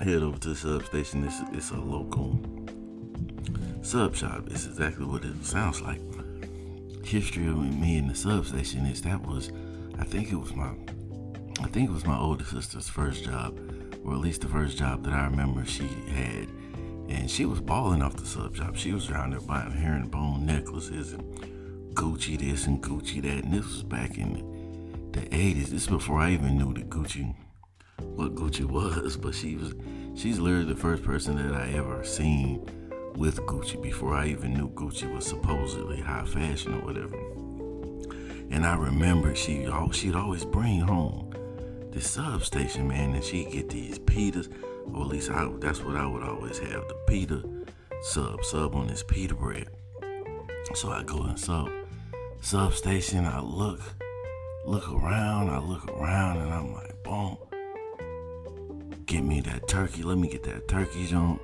Head 0.00 0.22
over 0.22 0.36
to 0.38 0.48
the 0.48 0.56
substation. 0.56 1.24
It's, 1.24 1.40
it's 1.52 1.70
a 1.70 1.76
local 1.76 2.40
sub 3.82 4.16
shop. 4.16 4.48
It's 4.48 4.66
exactly 4.66 5.06
what 5.06 5.24
it 5.24 5.44
sounds 5.44 5.80
like. 5.80 6.00
History 7.04 7.46
of 7.46 7.58
me 7.58 7.98
in 7.98 8.08
the 8.08 8.16
substation 8.16 8.84
is 8.86 9.00
that 9.02 9.24
was, 9.24 9.52
I 10.00 10.04
think 10.04 10.32
it 10.32 10.36
was 10.36 10.52
my, 10.56 10.72
I 11.60 11.68
think 11.68 11.88
it 11.88 11.92
was 11.92 12.04
my 12.04 12.18
older 12.18 12.44
sister's 12.44 12.88
first 12.88 13.22
job, 13.22 13.60
or 14.04 14.14
at 14.14 14.20
least 14.20 14.40
the 14.40 14.48
first 14.48 14.76
job 14.76 15.04
that 15.04 15.12
I 15.12 15.26
remember 15.26 15.64
she 15.64 15.86
had. 16.08 16.48
And 17.08 17.30
she 17.30 17.44
was 17.44 17.60
balling 17.60 18.02
off 18.02 18.16
the 18.16 18.26
sub 18.26 18.56
shop. 18.56 18.74
She 18.74 18.92
was 18.92 19.08
around 19.08 19.30
there 19.30 19.40
buying 19.40 19.70
herringbone 19.70 20.46
necklaces 20.46 21.12
and 21.12 21.51
Gucci 21.94 22.38
this 22.38 22.66
and 22.66 22.82
Gucci 22.82 23.22
that. 23.22 23.44
And 23.44 23.54
this 23.54 23.66
was 23.66 23.82
back 23.82 24.18
in 24.18 25.10
the 25.12 25.20
80s. 25.20 25.66
This 25.66 25.82
is 25.82 25.88
before 25.88 26.18
I 26.18 26.30
even 26.30 26.58
knew 26.58 26.72
that 26.74 26.90
Gucci, 26.90 27.34
what 27.98 28.34
Gucci 28.34 28.64
was. 28.64 29.16
But 29.16 29.34
she 29.34 29.56
was, 29.56 29.74
she's 30.14 30.38
literally 30.38 30.72
the 30.72 30.80
first 30.80 31.02
person 31.02 31.36
that 31.36 31.54
I 31.54 31.70
ever 31.72 32.04
seen 32.04 32.66
with 33.16 33.40
Gucci 33.42 33.80
before 33.80 34.14
I 34.14 34.26
even 34.26 34.54
knew 34.54 34.70
Gucci 34.70 35.12
was 35.12 35.26
supposedly 35.26 36.00
high 36.00 36.24
fashion 36.24 36.74
or 36.74 36.80
whatever. 36.80 37.16
And 38.50 38.66
I 38.66 38.76
remember 38.76 39.34
she 39.34 39.66
she'd 39.92 40.14
always 40.14 40.44
bring 40.44 40.80
home 40.80 41.32
the 41.90 42.00
substation, 42.00 42.88
man, 42.88 43.14
and 43.14 43.24
she'd 43.24 43.50
get 43.50 43.68
these 43.68 43.98
pitas, 43.98 44.50
or 44.92 45.02
at 45.02 45.08
least 45.08 45.30
I, 45.30 45.50
that's 45.58 45.82
what 45.82 45.96
I 45.96 46.06
would 46.06 46.22
always 46.22 46.58
have, 46.58 46.88
the 46.88 46.96
pita 47.06 47.42
sub, 48.02 48.44
sub 48.44 48.74
on 48.74 48.86
this 48.86 49.02
pita 49.02 49.34
bread. 49.34 49.68
So 50.74 50.90
I 50.90 51.02
go 51.02 51.22
and 51.22 51.38
sub 51.38 51.70
substation, 52.42 53.24
I 53.24 53.40
look, 53.40 53.80
look 54.66 54.92
around, 54.92 55.48
I 55.48 55.58
look 55.58 55.88
around, 55.88 56.38
and 56.38 56.52
I'm 56.52 56.74
like, 56.74 57.02
boom, 57.02 57.38
get 59.06 59.22
me 59.22 59.40
that 59.40 59.68
turkey, 59.68 60.02
let 60.02 60.18
me 60.18 60.28
get 60.28 60.42
that 60.44 60.68
turkey 60.68 61.06
jump 61.06 61.40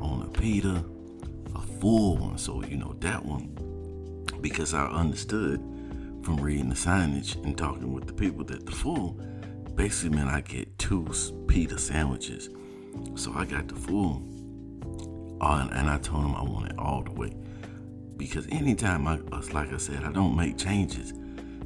on 0.00 0.22
a 0.22 0.38
pita 0.38 0.84
a 1.54 1.60
full 1.80 2.16
one. 2.18 2.38
So, 2.38 2.62
you 2.64 2.76
know, 2.76 2.94
that 3.00 3.24
one, 3.24 4.26
because 4.40 4.74
I 4.74 4.86
understood 4.86 5.60
from 6.22 6.36
reading 6.36 6.68
the 6.68 6.74
signage 6.74 7.42
and 7.44 7.56
talking 7.56 7.92
with 7.92 8.06
the 8.06 8.12
people 8.12 8.44
that 8.44 8.66
the 8.66 8.72
full 8.72 9.12
basically 9.74 10.16
meant 10.16 10.28
I 10.28 10.40
get 10.42 10.78
two 10.78 11.06
pita 11.46 11.78
sandwiches. 11.78 12.50
So 13.14 13.32
I 13.34 13.44
got 13.44 13.68
the 13.68 13.76
full. 13.76 14.22
Uh, 15.40 15.68
and 15.72 15.88
I 15.88 15.96
told 15.98 16.24
them 16.24 16.34
I 16.34 16.42
want 16.42 16.70
it 16.70 16.78
all 16.78 17.02
the 17.02 17.12
way. 17.12 17.32
Because 18.20 18.46
anytime 18.48 19.08
I, 19.08 19.14
uh, 19.32 19.40
like 19.54 19.72
I 19.72 19.78
said, 19.78 20.04
I 20.04 20.12
don't 20.12 20.36
make 20.36 20.58
changes 20.58 21.14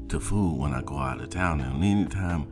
to 0.09 0.21
food 0.21 0.57
when 0.57 0.73
I 0.73 0.83
go 0.83 0.99
out 0.99 1.21
of 1.21 1.31
town. 1.31 1.61
And 1.61 1.83
anytime 1.83 2.47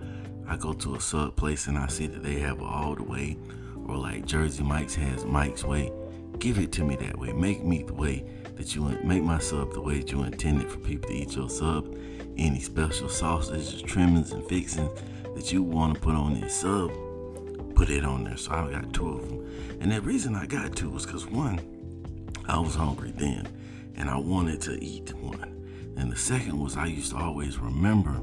I 0.49 0.57
go 0.57 0.73
to 0.73 0.97
a 0.97 1.01
sub 1.01 1.37
place 1.37 1.69
and 1.69 1.79
I 1.79 1.87
see 1.87 2.09
that 2.09 2.25
they 2.25 2.41
have 2.41 2.61
all 2.61 2.97
the 2.97 3.05
way, 3.05 3.39
or 3.87 3.97
like 3.97 4.27
Jersey 4.27 4.65
Mike's 4.65 4.97
has 4.97 5.25
Mike's 5.25 5.63
Way, 5.63 5.93
give 6.41 6.59
it 6.59 6.73
to 6.73 6.85
me 6.85 6.97
that 6.97 7.17
way. 7.17 7.33
Make 7.33 7.63
me 7.63 7.85
the 7.85 7.95
way 7.95 8.25
that 8.57 8.75
you 8.75 8.83
make 9.05 9.23
my 9.23 9.39
sub 9.39 9.73
the 9.73 9.81
way 9.81 10.01
that 10.01 10.11
you 10.11 10.25
intended 10.25 10.69
for 10.69 10.79
people 10.81 11.09
to 11.09 11.15
eat 11.15 11.37
your 11.37 11.49
sub. 11.49 11.97
Any 12.37 12.59
special 12.59 13.09
sausages, 13.09 13.83
trimmings, 13.83 14.33
and 14.33 14.45
fixings 14.49 14.91
that 15.37 15.53
you 15.53 15.63
want 15.63 15.95
to 15.95 16.01
put 16.01 16.17
on 16.17 16.41
this 16.41 16.57
sub, 16.57 16.91
put 17.77 17.89
it 17.89 18.05
on 18.05 18.25
there. 18.25 18.37
So 18.37 18.51
I 18.51 18.69
got 18.69 18.93
two 18.93 19.11
of 19.11 19.29
them. 19.29 19.79
And 19.81 19.93
the 19.93 20.01
reason 20.01 20.35
I 20.35 20.47
got 20.47 20.75
two 20.75 20.91
was 20.91 21.07
because 21.07 21.25
one, 21.25 21.61
I 22.49 22.59
was 22.59 22.75
hungry 22.75 23.13
then 23.13 23.47
and 23.97 24.09
I 24.09 24.17
wanted 24.17 24.61
to 24.63 24.83
eat 24.83 25.13
one. 25.15 25.95
And 25.97 26.11
the 26.11 26.17
second 26.17 26.59
was 26.59 26.77
I 26.77 26.87
used 26.87 27.13
to 27.13 27.19
always 27.19 27.59
remember 27.59 28.21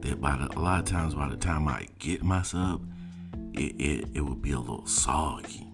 that 0.00 0.20
by 0.20 0.36
the, 0.36 0.58
a 0.58 0.60
lot 0.60 0.80
of 0.80 0.86
times 0.86 1.14
by 1.14 1.28
the 1.28 1.36
time 1.36 1.68
I 1.68 1.86
get 1.98 2.22
my 2.22 2.42
sub, 2.42 2.88
it, 3.54 3.80
it, 3.80 4.08
it 4.14 4.20
would 4.20 4.42
be 4.42 4.52
a 4.52 4.58
little 4.58 4.86
soggy 4.86 5.66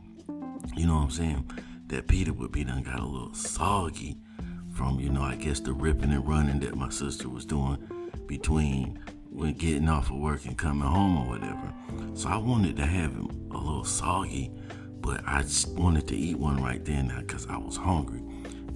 you 0.74 0.86
know 0.86 0.96
what 0.96 1.02
I'm 1.02 1.10
saying? 1.10 1.50
That 1.88 2.08
pita 2.08 2.32
would 2.32 2.52
be 2.52 2.64
done 2.64 2.82
got 2.82 3.00
a 3.00 3.04
little 3.04 3.34
soggy 3.34 4.16
from, 4.72 4.98
you 4.98 5.10
know, 5.10 5.22
I 5.22 5.36
guess 5.36 5.60
the 5.60 5.72
ripping 5.72 6.12
and 6.12 6.26
running 6.26 6.60
that 6.60 6.76
my 6.76 6.88
sister 6.88 7.28
was 7.28 7.44
doing 7.44 7.78
between 8.26 8.98
when 9.28 9.54
getting 9.54 9.88
off 9.88 10.10
of 10.10 10.16
work 10.16 10.44
and 10.46 10.56
coming 10.56 10.88
home 10.88 11.18
or 11.18 11.28
whatever. 11.28 11.72
So 12.14 12.28
I 12.28 12.36
wanted 12.36 12.76
to 12.76 12.86
have 12.86 13.12
him 13.12 13.48
a 13.50 13.58
little 13.58 13.84
soggy, 13.84 14.50
but 15.00 15.22
I 15.26 15.44
wanted 15.74 16.08
to 16.08 16.16
eat 16.16 16.38
one 16.38 16.62
right 16.62 16.82
then 16.84 17.12
because 17.18 17.46
I 17.46 17.58
was 17.58 17.76
hungry. 17.76 18.22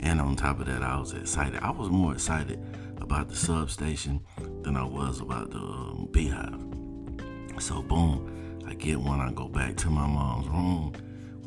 And 0.00 0.20
on 0.20 0.36
top 0.36 0.60
of 0.60 0.66
that, 0.66 0.82
I 0.82 0.98
was 0.98 1.12
excited. 1.12 1.60
I 1.62 1.70
was 1.70 1.88
more 1.90 2.12
excited 2.12 2.62
about 2.98 3.28
the 3.28 3.36
substation 3.36 4.20
than 4.62 4.76
I 4.76 4.84
was 4.84 5.20
about 5.20 5.50
the 5.50 5.58
um, 5.58 6.08
beehive. 6.10 6.60
So 7.62 7.82
boom, 7.82 8.62
I 8.66 8.74
get 8.74 9.00
one. 9.00 9.20
I 9.20 9.32
go 9.32 9.48
back 9.48 9.76
to 9.78 9.90
my 9.90 10.06
mom's 10.06 10.48
room 10.48 10.92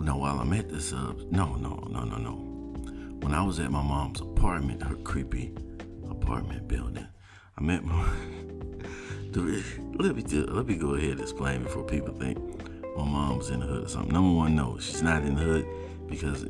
now, 0.10 0.18
while 0.18 0.40
I'm 0.40 0.54
at 0.54 0.70
the 0.70 0.82
subs, 0.82 1.26
no, 1.30 1.56
no, 1.56 1.76
no, 1.88 2.04
no, 2.04 2.18
no. 2.18 2.32
When 3.20 3.34
I 3.34 3.44
was 3.44 3.60
at 3.60 3.70
my 3.70 3.84
mom's 3.84 4.22
apartment, 4.22 4.82
her 4.82 4.96
creepy 4.96 5.54
apartment 6.10 6.68
building, 6.68 7.06
I 7.58 7.62
met 7.62 7.84
my 7.84 8.04
let 9.34 10.16
me 10.16 10.24
do, 10.24 10.46
let 10.46 10.66
me 10.66 10.78
go 10.78 10.96
ahead 10.96 11.12
and 11.12 11.22
explain 11.22 11.62
before 11.62 11.84
people 11.84 12.12
think 12.16 12.40
my 12.98 13.04
mom's 13.04 13.52
in 13.52 13.60
the 13.60 13.68
hood 13.68 13.86
or 13.86 13.88
something. 13.88 14.12
Number 14.12 14.36
one, 14.36 14.56
no, 14.56 14.80
she's 14.80 15.04
not 15.04 15.22
in 15.24 15.36
the 15.36 15.44
hood 15.44 15.68
because 16.08 16.48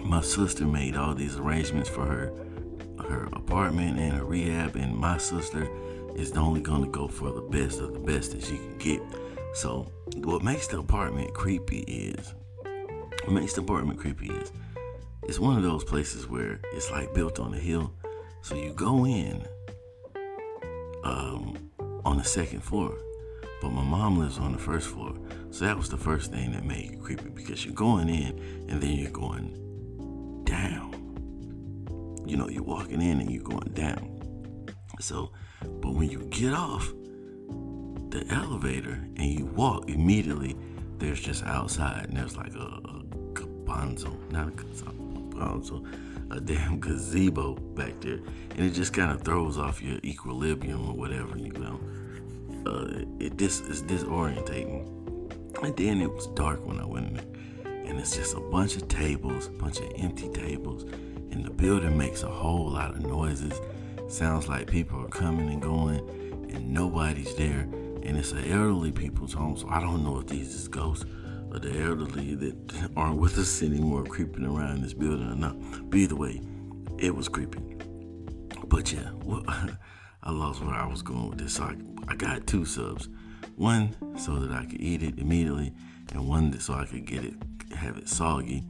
my 0.00 0.20
sister 0.20 0.64
made 0.64 0.96
all 0.96 1.14
these 1.14 1.36
arrangements 1.36 1.88
for 1.88 2.04
her 2.06 2.32
her 3.08 3.24
apartment 3.32 3.98
and 3.98 4.12
her 4.12 4.24
rehab, 4.24 4.76
and 4.76 4.96
my 4.96 5.18
sister 5.18 5.68
is 6.14 6.32
only 6.36 6.60
going 6.60 6.84
to 6.84 6.90
go 6.90 7.08
for 7.08 7.32
the 7.32 7.40
best 7.40 7.80
of 7.80 7.92
the 7.92 7.98
best 7.98 8.32
that 8.32 8.44
she 8.44 8.56
can 8.56 8.78
get. 8.78 9.02
So, 9.54 9.90
what 10.16 10.44
makes 10.44 10.68
the 10.68 10.78
apartment 10.78 11.34
creepy 11.34 11.80
is 11.80 12.34
what 13.24 13.32
makes 13.32 13.52
the 13.52 13.60
apartment 13.60 13.98
creepy 13.98 14.30
is 14.30 14.52
it's 15.24 15.38
one 15.38 15.56
of 15.56 15.62
those 15.62 15.84
places 15.84 16.26
where 16.26 16.60
it's 16.72 16.90
like 16.90 17.12
built 17.14 17.38
on 17.38 17.52
a 17.54 17.58
hill. 17.58 17.92
So 18.42 18.54
you 18.54 18.72
go 18.72 19.04
in 19.04 19.46
um, 21.04 21.70
on 22.04 22.16
the 22.16 22.24
second 22.24 22.60
floor, 22.60 22.96
but 23.60 23.70
my 23.70 23.84
mom 23.84 24.18
lives 24.18 24.38
on 24.38 24.52
the 24.52 24.58
first 24.58 24.88
floor. 24.88 25.14
So 25.50 25.66
that 25.66 25.76
was 25.76 25.90
the 25.90 25.98
first 25.98 26.32
thing 26.32 26.52
that 26.52 26.64
made 26.64 26.92
it 26.92 27.02
creepy 27.02 27.28
because 27.28 27.64
you're 27.64 27.74
going 27.74 28.08
in 28.08 28.66
and 28.68 28.80
then 28.80 28.92
you're 28.92 29.10
going. 29.10 29.69
You 32.30 32.36
know, 32.36 32.48
you're 32.48 32.62
walking 32.62 33.02
in 33.02 33.20
and 33.20 33.28
you're 33.28 33.42
going 33.42 33.72
down. 33.74 34.68
So, 35.00 35.32
but 35.60 35.94
when 35.94 36.08
you 36.08 36.20
get 36.30 36.52
off 36.52 36.86
the 38.10 38.24
elevator 38.30 38.92
and 38.92 39.24
you 39.24 39.46
walk 39.46 39.90
immediately, 39.90 40.56
there's 40.98 41.20
just 41.20 41.42
outside 41.42 42.06
and 42.06 42.16
there's 42.16 42.36
like 42.36 42.54
a, 42.54 42.58
a 42.58 43.02
cabanzo, 43.32 44.30
not 44.30 44.46
a 44.46 44.50
cabanzo, 44.52 45.84
a 46.30 46.40
damn 46.40 46.78
gazebo 46.78 47.56
back 47.74 48.00
there, 48.00 48.20
and 48.50 48.60
it 48.60 48.74
just 48.74 48.92
kind 48.92 49.10
of 49.10 49.22
throws 49.22 49.58
off 49.58 49.82
your 49.82 49.98
equilibrium 50.04 50.88
or 50.88 50.94
whatever, 50.94 51.36
you 51.36 51.52
know. 51.54 51.80
Uh, 52.64 53.04
it 53.18 53.38
this 53.38 53.58
is 53.58 53.82
disorientating. 53.82 54.86
And 55.64 55.76
then 55.76 56.00
it 56.00 56.12
was 56.12 56.28
dark 56.28 56.64
when 56.64 56.78
I 56.78 56.84
went 56.84 57.08
in 57.08 57.14
there, 57.14 57.72
and 57.86 57.98
it's 57.98 58.14
just 58.14 58.36
a 58.36 58.40
bunch 58.40 58.76
of 58.76 58.86
tables, 58.86 59.48
a 59.48 59.50
bunch 59.50 59.80
of 59.80 59.90
empty 59.96 60.28
tables, 60.28 60.84
building 61.60 61.96
makes 61.96 62.22
a 62.22 62.30
whole 62.30 62.70
lot 62.70 62.90
of 62.90 63.04
noises. 63.04 63.52
Sounds 64.08 64.48
like 64.48 64.66
people 64.66 65.04
are 65.04 65.08
coming 65.08 65.50
and 65.50 65.60
going, 65.60 65.98
and 66.50 66.72
nobody's 66.72 67.34
there. 67.36 67.68
And 68.02 68.16
it's 68.16 68.32
an 68.32 68.50
elderly 68.50 68.90
people's 68.90 69.34
home, 69.34 69.56
so 69.58 69.68
I 69.68 69.78
don't 69.78 70.02
know 70.02 70.18
if 70.18 70.26
these 70.26 70.54
is 70.54 70.68
ghosts 70.68 71.04
or 71.52 71.58
the 71.58 71.78
elderly 71.82 72.34
that 72.36 72.88
aren't 72.96 73.18
with 73.18 73.36
us 73.38 73.62
anymore 73.62 74.04
creeping 74.04 74.46
around 74.46 74.82
this 74.82 74.94
building 74.94 75.30
or 75.30 75.36
not. 75.36 75.54
But 75.90 75.98
either 75.98 76.16
way, 76.16 76.40
it 76.98 77.14
was 77.14 77.28
creepy. 77.28 77.60
But 78.64 78.90
yeah, 78.90 79.10
well, 79.24 79.44
I 80.22 80.30
lost 80.30 80.62
where 80.62 80.74
I 80.74 80.86
was 80.86 81.02
going 81.02 81.28
with 81.28 81.38
this. 81.38 81.54
So 81.54 81.64
I, 81.64 81.76
I 82.08 82.16
got 82.16 82.46
two 82.46 82.64
subs. 82.64 83.10
One 83.56 83.94
so 84.16 84.38
that 84.38 84.50
I 84.50 84.64
could 84.64 84.80
eat 84.80 85.02
it 85.02 85.18
immediately, 85.18 85.74
and 86.12 86.26
one 86.26 86.58
so 86.58 86.72
I 86.72 86.86
could 86.86 87.04
get 87.04 87.22
it, 87.22 87.34
have 87.76 87.98
it 87.98 88.08
soggy. 88.08 88.64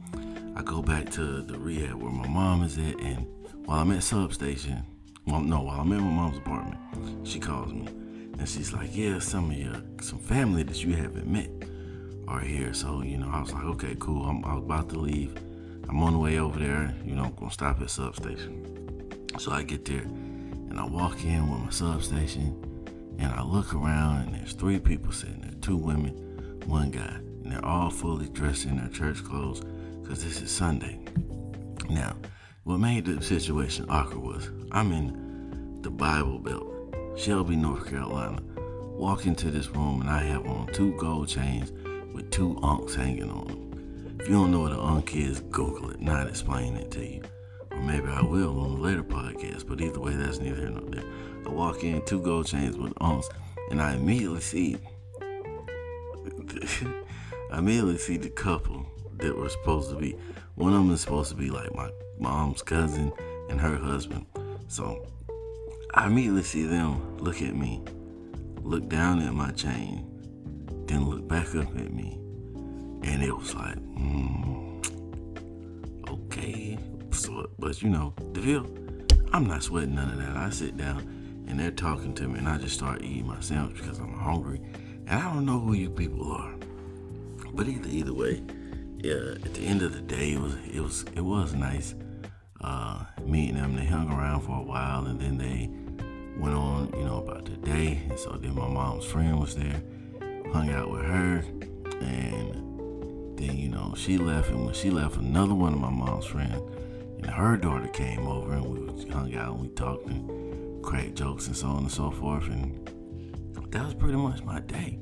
I 0.61 0.63
go 0.63 0.83
back 0.83 1.09
to 1.13 1.41
the 1.41 1.57
rehab 1.57 1.95
where 1.95 2.11
my 2.11 2.27
mom 2.27 2.61
is 2.61 2.77
at, 2.77 2.99
and 2.99 3.25
while 3.65 3.79
I'm 3.79 3.91
at 3.93 4.03
substation, 4.03 4.85
well, 5.25 5.39
no, 5.39 5.61
while 5.61 5.81
I'm 5.81 5.91
in 5.91 6.01
my 6.01 6.11
mom's 6.11 6.37
apartment, 6.37 7.27
she 7.27 7.39
calls 7.39 7.73
me, 7.73 7.87
and 7.87 8.47
she's 8.47 8.71
like, 8.71 8.95
"Yeah, 8.95 9.17
some 9.17 9.49
of 9.49 9.57
your 9.57 9.81
some 10.01 10.19
family 10.19 10.61
that 10.61 10.83
you 10.83 10.93
haven't 10.95 11.25
met 11.25 11.49
are 12.27 12.41
here." 12.41 12.75
So 12.75 13.01
you 13.01 13.17
know, 13.17 13.27
I 13.33 13.41
was 13.41 13.51
like, 13.51 13.63
"Okay, 13.63 13.95
cool. 13.97 14.23
I'm, 14.23 14.45
I 14.45 14.53
was 14.53 14.63
about 14.63 14.89
to 14.89 14.99
leave. 14.99 15.35
I'm 15.89 16.03
on 16.03 16.13
the 16.13 16.19
way 16.19 16.37
over 16.37 16.59
there. 16.59 16.93
You 17.03 17.15
know, 17.15 17.23
I'm 17.23 17.33
gonna 17.33 17.49
stop 17.49 17.81
at 17.81 17.89
substation." 17.89 19.17
So 19.39 19.51
I 19.51 19.63
get 19.63 19.83
there, 19.85 20.05
and 20.69 20.79
I 20.79 20.85
walk 20.85 21.23
in 21.25 21.49
with 21.49 21.59
my 21.59 21.71
substation, 21.71 23.15
and 23.17 23.33
I 23.33 23.41
look 23.41 23.73
around, 23.73 24.27
and 24.27 24.35
there's 24.35 24.53
three 24.53 24.79
people 24.79 25.11
sitting 25.11 25.41
there, 25.41 25.55
two 25.59 25.75
women, 25.75 26.13
one 26.67 26.91
guy, 26.91 27.15
and 27.43 27.51
they're 27.51 27.65
all 27.65 27.89
fully 27.89 28.29
dressed 28.29 28.65
in 28.67 28.77
their 28.77 28.89
church 28.89 29.23
clothes 29.23 29.63
because 30.11 30.25
this 30.25 30.41
is 30.41 30.51
Sunday. 30.51 30.99
Now, 31.89 32.17
what 32.65 32.79
made 32.79 33.05
the 33.05 33.23
situation 33.23 33.85
awkward 33.87 34.21
was 34.21 34.49
I'm 34.69 34.91
in 34.91 35.79
the 35.83 35.89
Bible 35.89 36.37
Belt, 36.37 36.67
Shelby, 37.15 37.55
North 37.55 37.89
Carolina. 37.89 38.41
Walk 38.57 39.25
into 39.25 39.49
this 39.49 39.69
room 39.69 40.01
and 40.01 40.09
I 40.09 40.23
have 40.23 40.45
on 40.47 40.67
two 40.73 40.91
gold 40.97 41.29
chains 41.29 41.71
with 42.13 42.29
two 42.29 42.59
ankhs 42.61 42.93
hanging 42.93 43.31
on 43.31 43.47
them. 43.47 44.17
If 44.19 44.27
you 44.27 44.33
don't 44.33 44.51
know 44.51 44.59
what 44.59 44.73
an 44.73 44.81
ankh 44.81 45.15
is, 45.15 45.39
Google 45.39 45.91
it, 45.91 46.01
not 46.01 46.27
explain 46.27 46.75
it 46.75 46.91
to 46.91 47.05
you. 47.05 47.21
Or 47.71 47.81
maybe 47.81 48.09
I 48.09 48.21
will 48.21 48.59
on 48.59 48.71
a 48.71 48.81
later 48.81 49.03
podcast, 49.03 49.65
but 49.65 49.79
either 49.79 50.01
way, 50.01 50.13
that's 50.15 50.39
neither 50.39 50.57
here 50.57 50.71
nor 50.71 50.89
there. 50.89 51.05
I 51.45 51.49
walk 51.49 51.85
in, 51.85 52.03
two 52.03 52.19
gold 52.21 52.47
chains 52.47 52.75
with 52.75 52.91
ankhs, 52.99 53.29
and 53.69 53.81
I 53.81 53.93
immediately 53.93 54.41
see 54.41 54.75
I 57.53 57.59
immediately 57.59 57.97
see 57.97 58.17
the 58.17 58.29
couple 58.29 58.85
that 59.21 59.37
were 59.37 59.49
supposed 59.49 59.89
to 59.91 59.95
be. 59.95 60.15
One 60.55 60.73
of 60.73 60.79
them 60.79 60.93
is 60.93 61.01
supposed 61.01 61.29
to 61.29 61.35
be 61.35 61.49
like 61.49 61.73
my 61.73 61.89
mom's 62.19 62.61
cousin 62.61 63.11
and 63.49 63.59
her 63.59 63.77
husband. 63.77 64.25
So 64.67 65.05
I 65.93 66.07
immediately 66.07 66.43
see 66.43 66.63
them 66.63 67.17
look 67.17 67.41
at 67.41 67.55
me, 67.55 67.83
look 68.61 68.87
down 68.87 69.21
at 69.21 69.33
my 69.33 69.51
chain, 69.51 70.07
then 70.87 71.09
look 71.09 71.27
back 71.27 71.55
up 71.55 71.75
at 71.75 71.93
me. 71.93 72.17
And 73.03 73.23
it 73.23 73.35
was 73.35 73.55
like, 73.55 73.77
mm, 73.77 74.81
okay. 76.09 76.77
So, 77.11 77.49
but 77.59 77.81
you 77.81 77.89
know, 77.89 78.13
the 78.33 78.41
deal, 78.41 78.65
I'm 79.33 79.47
not 79.47 79.63
sweating 79.63 79.95
none 79.95 80.11
of 80.11 80.17
that. 80.17 80.35
I 80.37 80.49
sit 80.49 80.77
down 80.77 80.99
and 81.47 81.59
they're 81.59 81.71
talking 81.71 82.13
to 82.15 82.27
me 82.27 82.39
and 82.39 82.47
I 82.47 82.57
just 82.57 82.75
start 82.75 83.03
eating 83.03 83.27
my 83.27 83.39
sandwich 83.39 83.77
because 83.77 83.99
I'm 83.99 84.13
hungry. 84.13 84.61
And 85.07 85.19
I 85.19 85.33
don't 85.33 85.45
know 85.45 85.59
who 85.59 85.73
you 85.73 85.89
people 85.89 86.31
are. 86.31 86.53
But 87.53 87.67
either 87.67 87.89
either 87.89 88.13
way, 88.13 88.41
yeah, 89.03 89.33
at 89.43 89.53
the 89.53 89.65
end 89.65 89.81
of 89.81 89.93
the 89.93 90.01
day, 90.01 90.33
it 90.33 90.39
was 90.39 90.55
it 90.71 90.79
was 90.79 91.05
it 91.15 91.21
was 91.21 91.53
nice 91.53 91.95
uh, 92.61 93.03
meeting 93.25 93.55
them. 93.55 93.75
They 93.75 93.85
hung 93.85 94.11
around 94.11 94.41
for 94.41 94.59
a 94.59 94.63
while, 94.63 95.05
and 95.05 95.19
then 95.19 95.37
they 95.37 95.69
went 96.37 96.55
on, 96.55 96.93
you 96.97 97.05
know, 97.05 97.17
about 97.17 97.45
the 97.45 97.57
day. 97.57 98.03
And 98.09 98.19
so 98.19 98.31
then 98.31 98.55
my 98.55 98.67
mom's 98.67 99.05
friend 99.05 99.39
was 99.39 99.55
there, 99.55 99.81
hung 100.53 100.69
out 100.69 100.91
with 100.91 101.01
her, 101.01 101.43
and 102.01 103.37
then 103.37 103.57
you 103.57 103.69
know 103.69 103.93
she 103.95 104.17
left. 104.17 104.49
And 104.49 104.65
when 104.65 104.73
she 104.73 104.89
left, 104.89 105.17
another 105.17 105.55
one 105.55 105.73
of 105.73 105.79
my 105.79 105.89
mom's 105.89 106.25
friends 106.25 106.61
and 107.21 107.29
her 107.29 107.55
daughter 107.55 107.87
came 107.87 108.25
over, 108.27 108.53
and 108.53 108.65
we 108.65 109.09
hung 109.11 109.33
out 109.35 109.53
and 109.53 109.61
we 109.61 109.67
talked 109.69 110.07
and 110.07 110.83
cracked 110.83 111.15
jokes 111.15 111.47
and 111.47 111.55
so 111.55 111.67
on 111.67 111.83
and 111.83 111.91
so 111.91 112.11
forth. 112.11 112.47
And 112.47 112.87
that 113.71 113.85
was 113.85 113.93
pretty 113.93 114.17
much 114.17 114.43
my 114.43 114.59
day. 114.59 114.99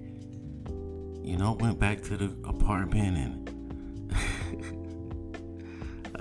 You 1.23 1.37
know, 1.37 1.53
went 1.59 1.79
back 1.79 2.01
to 2.03 2.17
the 2.17 2.25
apartment 2.47 3.17
and 3.17 3.48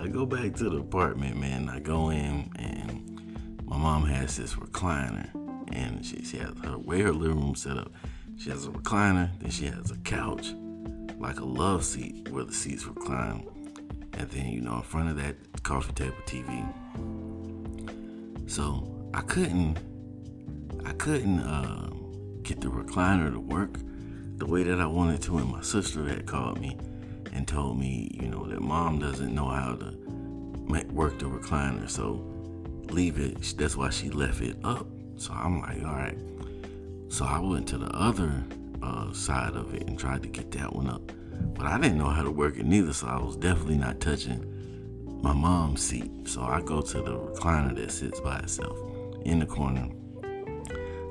I 0.00 0.06
go 0.06 0.24
back 0.24 0.54
to 0.56 0.70
the 0.70 0.78
apartment, 0.78 1.36
man. 1.38 1.68
I 1.68 1.80
go 1.80 2.10
in, 2.10 2.50
and 2.56 3.60
my 3.64 3.76
mom 3.76 4.04
has 4.06 4.36
this 4.36 4.54
recliner, 4.54 5.28
and 5.72 6.06
she, 6.06 6.22
she 6.22 6.36
has 6.38 6.52
her 6.62 6.78
way 6.78 7.00
her 7.00 7.12
living 7.12 7.40
room 7.40 7.56
set 7.56 7.76
up. 7.76 7.92
She 8.36 8.50
has 8.50 8.66
a 8.66 8.70
recliner, 8.70 9.28
then 9.40 9.50
she 9.50 9.66
has 9.66 9.90
a 9.90 9.96
couch, 9.98 10.54
like 11.18 11.40
a 11.40 11.44
love 11.44 11.84
seat 11.84 12.28
where 12.30 12.44
the 12.44 12.52
seats 12.52 12.84
recline, 12.86 13.44
and 14.12 14.30
then 14.30 14.48
you 14.50 14.60
know 14.60 14.76
in 14.76 14.82
front 14.82 15.10
of 15.10 15.16
that 15.16 15.34
coffee 15.64 15.92
table 15.94 16.14
TV. 16.26 16.64
So 18.48 19.10
I 19.14 19.22
couldn't, 19.22 19.78
I 20.86 20.92
couldn't 20.92 21.40
uh, 21.40 21.90
get 22.42 22.60
the 22.60 22.68
recliner 22.68 23.32
to 23.32 23.40
work 23.40 23.80
the 24.36 24.46
way 24.46 24.62
that 24.62 24.80
I 24.80 24.86
wanted 24.86 25.22
to, 25.22 25.38
and 25.38 25.50
my 25.50 25.62
sister 25.62 26.06
had 26.06 26.24
called 26.26 26.60
me 26.60 26.78
and 27.38 27.46
told 27.46 27.78
me, 27.78 28.10
you 28.20 28.26
know, 28.26 28.44
that 28.46 28.60
mom 28.60 28.98
doesn't 28.98 29.32
know 29.32 29.46
how 29.46 29.76
to 29.76 29.94
work 30.92 31.20
the 31.20 31.26
recliner, 31.26 31.88
so 31.88 32.20
leave 32.90 33.20
it. 33.20 33.54
That's 33.56 33.76
why 33.76 33.90
she 33.90 34.10
left 34.10 34.40
it 34.40 34.56
up. 34.64 34.88
So 35.18 35.32
I'm 35.32 35.60
like, 35.60 35.78
all 35.84 35.94
right. 35.94 36.18
So 37.10 37.24
I 37.24 37.38
went 37.38 37.68
to 37.68 37.78
the 37.78 37.94
other 37.94 38.44
uh, 38.82 39.12
side 39.12 39.54
of 39.54 39.72
it 39.72 39.86
and 39.86 39.96
tried 39.96 40.22
to 40.24 40.28
get 40.28 40.50
that 40.52 40.74
one 40.74 40.90
up, 40.90 41.12
but 41.54 41.66
I 41.66 41.78
didn't 41.78 41.98
know 41.98 42.08
how 42.08 42.24
to 42.24 42.30
work 42.30 42.58
it 42.58 42.66
neither. 42.66 42.92
So 42.92 43.06
I 43.06 43.22
was 43.22 43.36
definitely 43.36 43.78
not 43.78 44.00
touching 44.00 44.42
my 45.22 45.32
mom's 45.32 45.80
seat. 45.80 46.10
So 46.24 46.42
I 46.42 46.60
go 46.60 46.82
to 46.82 47.00
the 47.00 47.18
recliner 47.18 47.72
that 47.76 47.92
sits 47.92 48.18
by 48.18 48.40
itself 48.40 48.76
in 49.24 49.38
the 49.38 49.46
corner. 49.46 49.88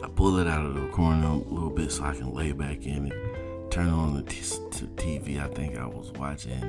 I 0.04 0.08
pull 0.10 0.40
it 0.40 0.48
out 0.48 0.66
of 0.66 0.76
the 0.76 0.88
corner 0.90 1.26
a 1.26 1.36
little 1.36 1.70
bit 1.70 1.90
so 1.90 2.04
I 2.04 2.14
can 2.14 2.34
lay 2.34 2.52
back 2.52 2.86
in 2.86 3.14
it 3.14 3.27
turn 3.78 3.90
on 3.92 4.16
the 4.16 4.24
t- 4.24 4.40
TV, 4.96 5.40
I 5.40 5.48
think 5.54 5.78
I 5.78 5.86
was 5.86 6.12
watching 6.14 6.64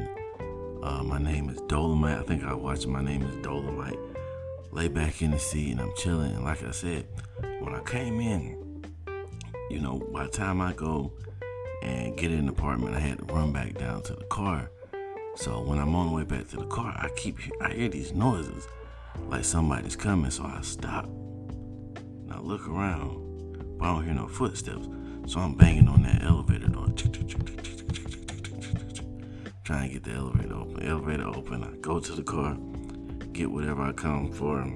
uh, 0.82 1.02
My 1.02 1.16
Name 1.16 1.48
is 1.48 1.56
Dolemite. 1.62 2.20
I 2.20 2.22
think 2.22 2.44
I 2.44 2.52
watched 2.52 2.86
My 2.86 3.00
Name 3.00 3.22
is 3.22 3.34
Dolemite. 3.36 3.98
Lay 4.72 4.88
back 4.88 5.22
in 5.22 5.30
the 5.30 5.38
seat 5.38 5.72
and 5.72 5.80
I'm 5.80 5.94
chilling. 5.96 6.34
And 6.34 6.44
like 6.44 6.62
I 6.62 6.70
said, 6.70 7.06
when 7.60 7.74
I 7.74 7.80
came 7.84 8.20
in, 8.20 8.84
you 9.70 9.80
know, 9.80 10.06
by 10.12 10.24
the 10.24 10.30
time 10.30 10.60
I 10.60 10.74
go 10.74 11.14
and 11.82 12.14
get 12.14 12.30
in 12.30 12.44
the 12.44 12.52
apartment, 12.52 12.94
I 12.94 13.00
had 13.00 13.20
to 13.20 13.24
run 13.32 13.52
back 13.54 13.78
down 13.78 14.02
to 14.02 14.12
the 14.12 14.26
car. 14.26 14.70
So 15.34 15.62
when 15.62 15.78
I'm 15.78 15.94
on 15.94 16.08
the 16.08 16.12
way 16.12 16.24
back 16.24 16.48
to 16.48 16.56
the 16.56 16.66
car, 16.66 16.94
I 16.94 17.08
keep 17.16 17.38
I 17.62 17.72
hear 17.72 17.88
these 17.88 18.12
noises 18.12 18.68
like 19.28 19.46
somebody's 19.46 19.96
coming. 19.96 20.30
So 20.30 20.44
I 20.44 20.60
stop 20.60 21.06
and 21.06 22.30
I 22.30 22.38
look 22.38 22.68
around. 22.68 23.78
but 23.78 23.86
I 23.86 23.94
don't 23.94 24.04
hear 24.04 24.12
no 24.12 24.28
footsteps. 24.28 24.86
So 25.28 25.40
I'm 25.40 25.54
banging 25.56 25.88
on 25.88 26.04
that 26.04 26.22
elevator 26.22 26.68
door, 26.68 26.86
trying 29.62 29.88
to 29.88 29.92
get 29.92 30.04
the 30.04 30.12
elevator 30.12 30.54
open. 30.54 30.82
Elevator 30.82 31.28
open. 31.28 31.64
I 31.64 31.76
go 31.82 32.00
to 32.00 32.12
the 32.12 32.22
car, 32.22 32.56
get 33.34 33.50
whatever 33.50 33.82
I 33.82 33.92
come 33.92 34.32
for, 34.32 34.66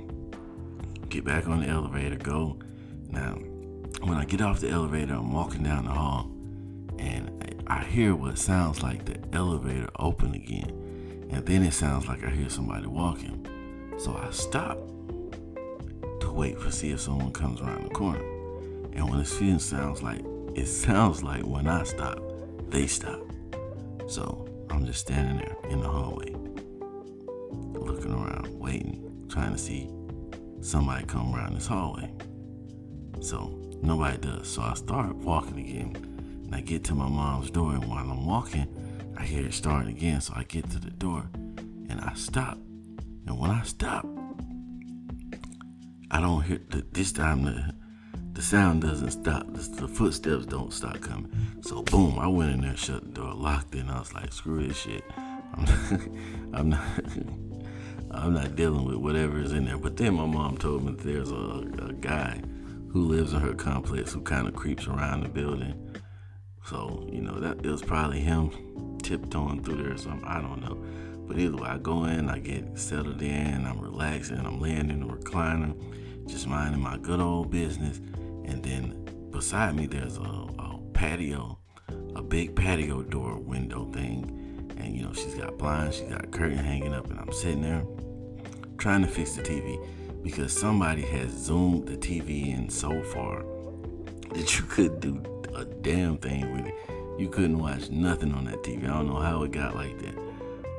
get 1.09 1.25
back 1.25 1.49
on 1.49 1.61
the 1.61 1.69
elevator, 1.69 2.17
go. 2.17 2.59
Now, 3.09 3.33
when 4.03 4.19
I 4.19 4.27
get 4.27 4.43
off 4.43 4.61
the 4.61 4.69
elevator, 4.69 5.15
I'm 5.15 5.33
walking 5.33 5.62
down 5.62 5.87
the 5.87 5.93
hall, 5.93 6.31
and 6.99 7.65
I 7.67 7.83
hear 7.83 8.15
what 8.15 8.37
sounds 8.37 8.83
like 8.83 9.07
the 9.07 9.17
elevator 9.35 9.88
open 9.99 10.35
again. 10.35 11.29
And 11.31 11.47
then 11.47 11.62
it 11.62 11.73
sounds 11.73 12.07
like 12.07 12.23
I 12.25 12.29
hear 12.29 12.51
somebody 12.51 12.88
walking. 12.88 13.47
So 13.97 14.15
I 14.15 14.31
stop 14.33 14.77
to 16.21 16.31
wait 16.31 16.61
for 16.61 16.71
see 16.71 16.91
if 16.91 17.01
someone 17.01 17.33
comes 17.33 17.62
around 17.62 17.85
the 17.85 17.91
corner. 17.95 18.23
And 18.93 19.09
when 19.09 19.19
it 19.19 19.27
feels 19.27 19.65
sounds 19.65 20.03
like 20.03 20.23
it 20.55 20.67
sounds 20.67 21.23
like 21.23 21.43
when 21.43 21.67
I 21.67 21.85
stop, 21.85 22.19
they 22.69 22.87
stop. 22.87 23.21
So 24.07 24.47
I'm 24.71 24.85
just 24.87 25.01
standing 25.01 25.38
there 25.38 25.57
in 25.71 25.81
the 25.81 25.88
hallway, 25.88 26.35
looking 27.79 28.12
around, 28.12 28.59
waiting, 28.59 29.27
trying 29.29 29.53
to 29.53 29.59
see 29.59 29.88
somebody 30.61 31.05
come 31.07 31.35
around 31.35 31.55
this 31.55 31.67
hallway. 31.67 32.12
So 33.21 33.59
nobody 33.83 34.19
does. 34.19 34.49
So 34.49 34.62
I 34.62 34.75
start 34.75 35.15
walking 35.17 35.59
again. 35.59 35.97
And 36.45 36.55
I 36.55 36.61
get 36.61 36.85
to 36.85 36.95
my 36.95 37.09
mom's 37.09 37.51
door, 37.51 37.73
and 37.73 37.85
while 37.87 38.11
I'm 38.11 38.27
walking, 38.27 38.67
I 39.17 39.25
hear 39.25 39.47
it 39.47 39.55
starting 39.55 39.97
again. 39.97 40.21
So 40.21 40.35
I 40.37 40.45
get 40.45 40.69
to 40.71 40.79
the 40.79 40.91
door 40.91 41.29
and 41.88 42.01
I 42.01 42.12
stop. 42.15 42.59
And 43.27 43.38
when 43.38 43.51
I 43.51 43.62
stop, 43.62 44.07
I 46.11 46.21
don't 46.21 46.43
hear 46.43 46.61
the, 46.71 46.85
this 46.93 47.12
time 47.12 47.45
the 47.45 47.75
the 48.33 48.42
sound 48.42 48.83
doesn't 48.83 49.11
stop. 49.11 49.47
The, 49.53 49.88
footsteps 49.88 50.47
don't 50.47 50.73
stop 50.73 51.01
coming. 51.01 51.31
So 51.61 51.83
boom, 51.83 52.18
I 52.18 52.27
went 52.27 52.53
in 52.53 52.62
there, 52.62 52.77
shut 52.77 53.03
the 53.05 53.21
door, 53.21 53.35
locked 53.35 53.75
it, 53.75 53.81
and 53.81 53.90
I 53.90 53.99
was 53.99 54.14
like, 54.14 54.33
screw 54.33 54.66
this 54.66 54.77
shit. 54.77 55.05
I'm 55.55 55.64
not, 55.64 56.03
I'm 56.55 56.68
not, 56.71 56.83
I'm 58.11 58.35
not 58.35 58.57
dealing 58.57 58.85
with 58.85 58.97
whatever 58.97 59.38
is 59.38 59.53
in 59.53 59.66
there. 59.66 59.77
But 59.77 59.97
then 59.97 60.14
my 60.14 60.27
mom 60.27 60.57
told 60.57 60.85
me 60.85 60.92
there's 60.92 61.31
a, 61.31 61.35
a 61.83 61.92
guy 61.92 62.40
who 62.90 63.07
lives 63.07 63.33
in 63.33 63.40
her 63.40 63.55
complex 63.55 64.12
who 64.12 64.23
kind 64.23 64.49
of 64.49 64.55
creeps 64.55 64.87
around 64.87 65.23
the 65.23 65.29
building. 65.29 65.75
So 66.64 67.07
you 67.11 67.21
know 67.21 67.38
that 67.38 67.64
it 67.64 67.71
was 67.71 67.83
probably 67.83 68.21
him 68.21 68.99
tiptoeing 69.03 69.62
through 69.62 69.83
there 69.83 69.92
or 69.92 69.99
something. 69.99 70.27
I 70.27 70.40
don't 70.40 70.61
know. 70.61 70.83
But 71.27 71.38
either 71.38 71.57
way, 71.57 71.68
I 71.68 71.79
go 71.79 72.05
in, 72.05 72.31
I 72.31 72.38
get 72.38 72.79
settled 72.79 73.23
in, 73.23 73.66
I'm 73.66 73.81
relaxing, 73.81 74.38
I'm 74.38 74.61
laying 74.61 74.90
in 74.90 75.01
the 75.01 75.07
recliner, 75.07 75.75
just 76.27 76.47
minding 76.47 76.81
my 76.81 76.97
good 76.99 77.21
old 77.21 77.51
business 77.51 78.01
and 78.44 78.62
then 78.62 79.28
beside 79.31 79.74
me, 79.74 79.87
there's 79.87 80.18
a, 80.18 80.20
a 80.20 80.78
patio, 80.92 81.59
a 82.14 82.22
big 82.22 82.55
patio 82.55 83.02
door 83.02 83.38
window 83.38 83.90
thing. 83.92 84.38
And 84.78 84.96
you 84.96 85.02
know, 85.02 85.12
she's 85.12 85.35
got 85.35 85.59
blinds, 85.59 85.96
she's 85.96 86.09
got 86.09 86.24
a 86.24 86.28
curtain 86.28 86.59
hanging 86.59 86.94
up, 86.94 87.11
and 87.11 87.18
I'm 87.18 87.33
sitting 87.33 87.62
there 87.62 87.85
trying 88.78 89.02
to 89.02 89.09
fix 89.09 89.37
the 89.37 89.42
TV 89.42 89.78
because 90.22 90.52
somebody 90.52 91.02
has 91.02 91.31
zoomed 91.31 91.87
the 91.87 91.96
TV 91.96 92.57
in 92.57 92.68
so 92.68 93.02
far 93.05 93.44
that 94.35 94.59
you 94.59 94.64
couldn't 94.64 95.00
do 95.00 95.22
a 95.55 95.64
damn 95.64 96.16
thing 96.18 96.52
with 96.52 96.66
it. 96.66 96.74
You 97.18 97.28
couldn't 97.28 97.59
watch 97.59 97.90
nothing 97.90 98.33
on 98.33 98.44
that 98.46 98.62
TV. 98.62 98.85
I 98.85 98.88
don't 98.88 99.07
know 99.07 99.20
how 99.20 99.42
it 99.42 99.52
got 99.52 99.74
like 99.74 99.98
that, 99.98 100.16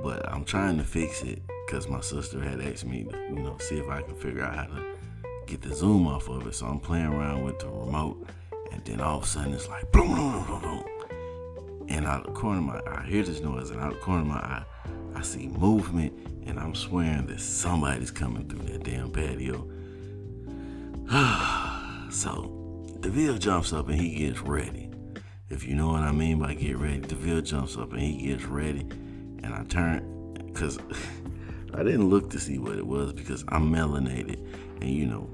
but 0.02 0.28
I'm 0.32 0.44
trying 0.44 0.78
to 0.78 0.84
fix 0.84 1.22
it 1.22 1.42
because 1.66 1.88
my 1.88 2.02
sister 2.02 2.42
had 2.42 2.62
asked 2.62 2.86
me 2.86 3.04
to, 3.04 3.18
you 3.30 3.40
know, 3.40 3.58
see 3.60 3.78
if 3.78 3.90
I 3.90 4.02
can 4.02 4.16
figure 4.16 4.44
out 4.44 4.56
how 4.56 4.76
to 4.76 4.93
get 5.48 5.62
the 5.62 5.76
zoom 5.76 6.08
off 6.08 6.30
of 6.30 6.48
it. 6.48 6.56
So 6.56 6.66
I'm 6.66 6.80
playing 6.80 7.08
around 7.08 7.44
with 7.44 7.60
the 7.60 7.68
remote, 7.68 8.28
and 8.72 8.84
then 8.86 9.02
all 9.02 9.18
of 9.18 9.24
a 9.24 9.28
sudden 9.28 9.54
it's 9.54 9.68
like 9.68 9.92
boom, 9.92 10.16
boom, 10.16 10.46
boom, 10.46 10.62
boom. 10.62 10.84
And 11.90 12.06
out 12.06 12.26
of 12.26 12.34
the 12.34 12.40
corner 12.40 12.60
of 12.60 12.66
my 12.66 12.92
eye, 12.92 13.04
I 13.04 13.06
hear 13.06 13.24
this 13.24 13.42
noise, 13.42 13.70
and 13.70 13.82
out 13.82 13.94
of 13.94 14.00
the 14.00 14.00
corner 14.00 14.22
of 14.22 14.28
my 14.28 14.36
eye, 14.36 14.64
I 15.16 15.22
see 15.22 15.48
movement, 15.48 16.14
and 16.46 16.60
I'm 16.60 16.74
swearing 16.76 17.28
that 17.28 17.40
somebody's 17.40 18.12
coming 18.12 18.48
through 18.48 18.64
that 18.70 18.84
damn 18.84 19.12
patio. 19.12 19.68
so 22.12 22.64
DeVille 23.02 23.38
jumps 23.38 23.74
up 23.74 23.90
and 23.90 24.00
he 24.00 24.16
gets 24.16 24.40
ready. 24.42 24.90
If 25.50 25.68
you 25.68 25.76
know 25.76 25.90
what 25.90 26.02
I 26.02 26.12
mean 26.12 26.40
by 26.40 26.54
get 26.56 26.78
ready, 26.78 27.00
DeVille 27.00 27.42
jumps 27.42 27.78
up 27.78 27.92
and 27.92 28.02
he 28.02 28.28
gets 28.28 28.46
ready, 28.46 28.88
and 29.44 29.54
I 29.54 29.64
turn 29.66 30.34
because 30.46 30.80
I 31.74 31.84
didn't 31.84 32.10
look 32.10 32.30
to 32.32 32.40
see 32.40 32.58
what 32.58 32.78
it 32.78 32.86
was 32.86 33.14
because 33.14 33.44
I'm 33.50 33.72
melanated, 33.72 34.48
and 34.84 34.92
you 34.92 35.06
know, 35.06 35.30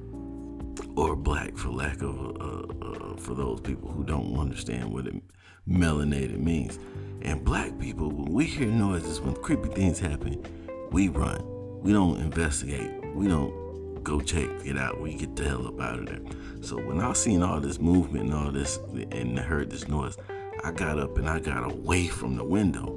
or 0.96 1.16
black 1.16 1.58
for 1.58 1.70
lack 1.70 2.02
of 2.02 2.20
uh, 2.40 2.86
uh, 2.86 3.16
for 3.18 3.34
those 3.34 3.60
people 3.62 3.90
who 3.90 4.04
don't 4.04 4.38
understand 4.38 4.94
what 4.94 5.08
it 5.08 5.16
melanated 5.68 6.38
means. 6.40 6.80
And 7.22 7.44
black 7.44 7.78
people, 7.80 8.10
when 8.10 8.32
we 8.32 8.46
hear 8.46 8.68
noises, 8.68 9.20
when 9.20 9.36
creepy 9.36 9.70
things 9.70 10.00
happen, 10.00 10.44
we 10.92 11.10
run. 11.10 11.44
We 11.82 11.92
don't 11.92 12.20
investigate. 12.20 12.92
We 13.14 13.28
don't 13.28 14.04
go 14.04 14.22
check 14.22 14.50
it 14.64 14.78
out. 14.78 15.02
We 15.02 15.16
get 15.16 15.36
the 15.36 15.44
hell 15.44 15.68
up 15.68 15.80
out 15.82 16.00
of 16.00 16.06
there. 16.06 16.22
So 16.62 16.78
when 16.78 17.02
I 17.02 17.12
seen 17.14 17.44
all 17.44 17.60
this 17.60 17.80
movement 17.80 18.26
and 18.26 18.34
all 18.34 18.52
this 18.52 18.78
and 19.12 19.38
heard 19.38 19.70
this 19.70 19.88
noise, 19.88 20.18
I 20.64 20.72
got 20.72 21.00
up 21.00 21.18
and 21.18 21.30
I 21.30 21.40
got 21.40 21.70
away 21.70 22.08
from 22.08 22.36
the 22.38 22.44
window. 22.44 22.88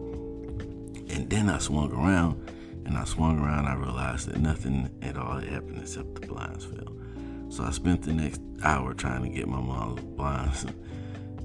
And 1.08 1.28
then 1.28 1.48
I 1.48 1.58
swung 1.58 1.92
around 1.92 2.50
and 2.92 3.00
I 3.00 3.04
swung 3.04 3.38
around, 3.38 3.64
I 3.64 3.74
realized 3.74 4.28
that 4.28 4.36
nothing 4.38 4.90
at 5.00 5.16
all 5.16 5.36
had 5.36 5.48
happened 5.48 5.78
except 5.78 6.14
the 6.14 6.26
blinds 6.26 6.66
fell. 6.66 6.94
So 7.48 7.64
I 7.64 7.70
spent 7.70 8.02
the 8.02 8.12
next 8.12 8.42
hour 8.62 8.92
trying 8.92 9.22
to 9.22 9.30
get 9.30 9.48
my 9.48 9.62
mom's 9.62 10.02
blinds 10.02 10.66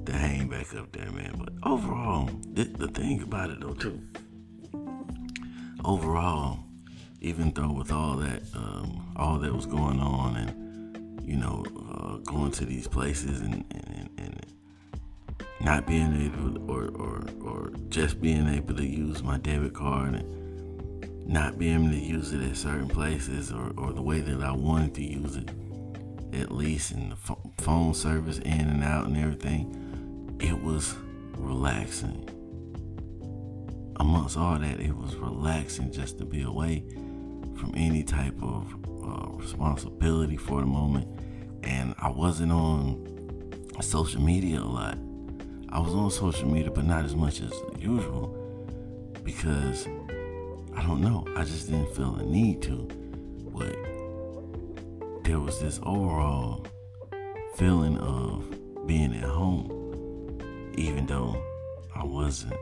to 0.05 0.11
hang 0.11 0.49
back 0.49 0.75
up 0.75 0.91
there, 0.91 1.09
man. 1.09 1.35
But 1.37 1.53
overall, 1.63 2.29
the, 2.51 2.65
thing 2.89 3.21
about 3.21 3.49
it 3.51 3.61
though, 3.61 3.75
too, 3.75 4.01
overall, 5.85 6.59
even 7.21 7.51
though 7.51 7.71
with 7.71 7.93
all 7.93 8.17
that, 8.17 8.41
um, 8.53 9.13
all 9.15 9.39
that 9.39 9.53
was 9.53 9.65
going 9.65 10.01
on, 10.01 10.35
and 10.35 11.21
you 11.25 11.37
know, 11.37 11.63
uh, 11.93 12.17
going 12.29 12.51
to 12.51 12.65
these 12.65 12.89
places 12.89 13.39
and, 13.39 13.63
and, 13.71 14.09
and 14.17 14.45
not 15.61 15.87
being 15.87 16.13
able, 16.25 16.69
or, 16.69 16.89
or 16.89 17.23
or 17.41 17.71
just 17.87 18.21
being 18.21 18.49
able 18.49 18.75
to 18.75 18.85
use 18.85 19.23
my 19.23 19.37
debit 19.37 19.73
card 19.73 20.15
and 20.15 20.46
not 21.27 21.59
being 21.59 21.83
able 21.83 21.89
to 21.89 21.99
use 21.99 22.31
it 22.31 22.41
at 22.41 22.55
certain 22.55 22.87
places 22.87 23.51
or, 23.51 23.73
or 23.77 23.91
the 23.91 24.01
way 24.01 24.21
that 24.21 24.41
I 24.41 24.53
wanted 24.53 24.95
to 24.95 25.03
use 25.03 25.35
it, 25.35 25.49
at 26.33 26.51
least 26.51 26.91
in 26.91 27.09
the 27.09 27.35
phone 27.61 27.93
service 27.93 28.39
in 28.39 28.61
and 28.61 28.83
out 28.83 29.07
and 29.07 29.17
everything, 29.17 30.37
it 30.39 30.63
was 30.63 30.95
relaxing. 31.35 32.29
Amongst 33.99 34.37
all 34.37 34.57
that, 34.57 34.79
it 34.79 34.95
was 34.95 35.15
relaxing 35.17 35.91
just 35.91 36.17
to 36.19 36.25
be 36.25 36.43
away 36.43 36.85
from 37.57 37.73
any 37.75 38.03
type 38.03 38.41
of 38.41 38.73
uh, 39.03 39.27
responsibility 39.31 40.37
for 40.37 40.61
the 40.61 40.67
moment. 40.67 41.07
And 41.63 41.93
I 41.99 42.09
wasn't 42.09 42.53
on 42.53 43.03
social 43.81 44.21
media 44.21 44.61
a 44.61 44.63
lot. 44.63 44.97
I 45.69 45.79
was 45.79 45.93
on 45.93 46.09
social 46.09 46.47
media, 46.47 46.71
but 46.71 46.85
not 46.85 47.03
as 47.03 47.15
much 47.15 47.41
as 47.41 47.51
usual 47.77 48.33
because 49.23 49.87
I 50.77 50.83
don't 50.83 51.01
know. 51.01 51.25
I 51.35 51.43
just 51.43 51.69
didn't 51.69 51.93
feel 51.95 52.11
the 52.11 52.23
need 52.23 52.61
to. 52.63 52.87
But 53.51 53.75
there 55.23 55.39
was 55.39 55.59
this 55.59 55.79
overall 55.83 56.65
feeling 57.55 57.97
of 57.97 58.45
being 58.85 59.15
at 59.15 59.23
home, 59.23 60.39
even 60.77 61.07
though 61.07 61.35
I 61.95 62.03
wasn't 62.05 62.53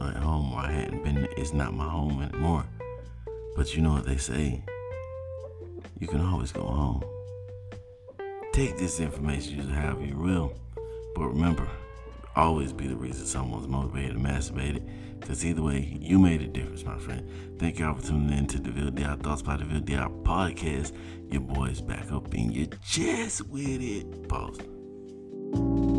at 0.00 0.16
home 0.16 0.52
or 0.52 0.60
I 0.60 0.70
hadn't 0.70 1.02
been. 1.02 1.26
It's 1.38 1.54
not 1.54 1.72
my 1.72 1.88
home 1.88 2.22
anymore. 2.22 2.64
But 3.56 3.74
you 3.74 3.80
know 3.80 3.92
what 3.92 4.04
they 4.04 4.18
say? 4.18 4.62
You 5.98 6.06
can 6.06 6.20
always 6.20 6.52
go 6.52 6.62
home. 6.62 7.02
Take 8.52 8.76
this 8.76 9.00
information 9.00 9.56
use 9.56 9.70
however 9.70 10.04
you 10.04 10.16
will. 10.16 10.52
But 11.16 11.28
remember, 11.28 11.66
always 12.36 12.72
be 12.72 12.86
the 12.86 12.96
reason 12.96 13.26
someone's 13.26 13.68
motivated 13.68 14.16
masturbate 14.16 14.76
it. 14.76 14.82
Because 15.20 15.44
either 15.44 15.62
way, 15.62 15.96
you 16.00 16.18
made 16.18 16.42
a 16.42 16.46
difference, 16.46 16.84
my 16.84 16.98
friend. 16.98 17.26
Thank 17.58 17.78
y'all 17.78 17.94
for 17.94 18.06
tuning 18.06 18.36
in 18.36 18.46
to 18.48 18.58
the 18.58 18.70
Ville 18.70 18.90
Diop 18.90 19.22
Thoughts 19.22 19.42
by 19.42 19.56
the 19.56 19.64
Ville 19.64 19.80
Diop 19.80 20.22
podcast. 20.22 20.92
Your 21.30 21.40
boy's 21.40 21.80
back 21.80 22.12
up 22.12 22.34
in 22.34 22.52
your 22.52 22.66
chest 22.84 23.48
with 23.48 23.80
it. 23.80 24.28
Pause. 24.28 25.93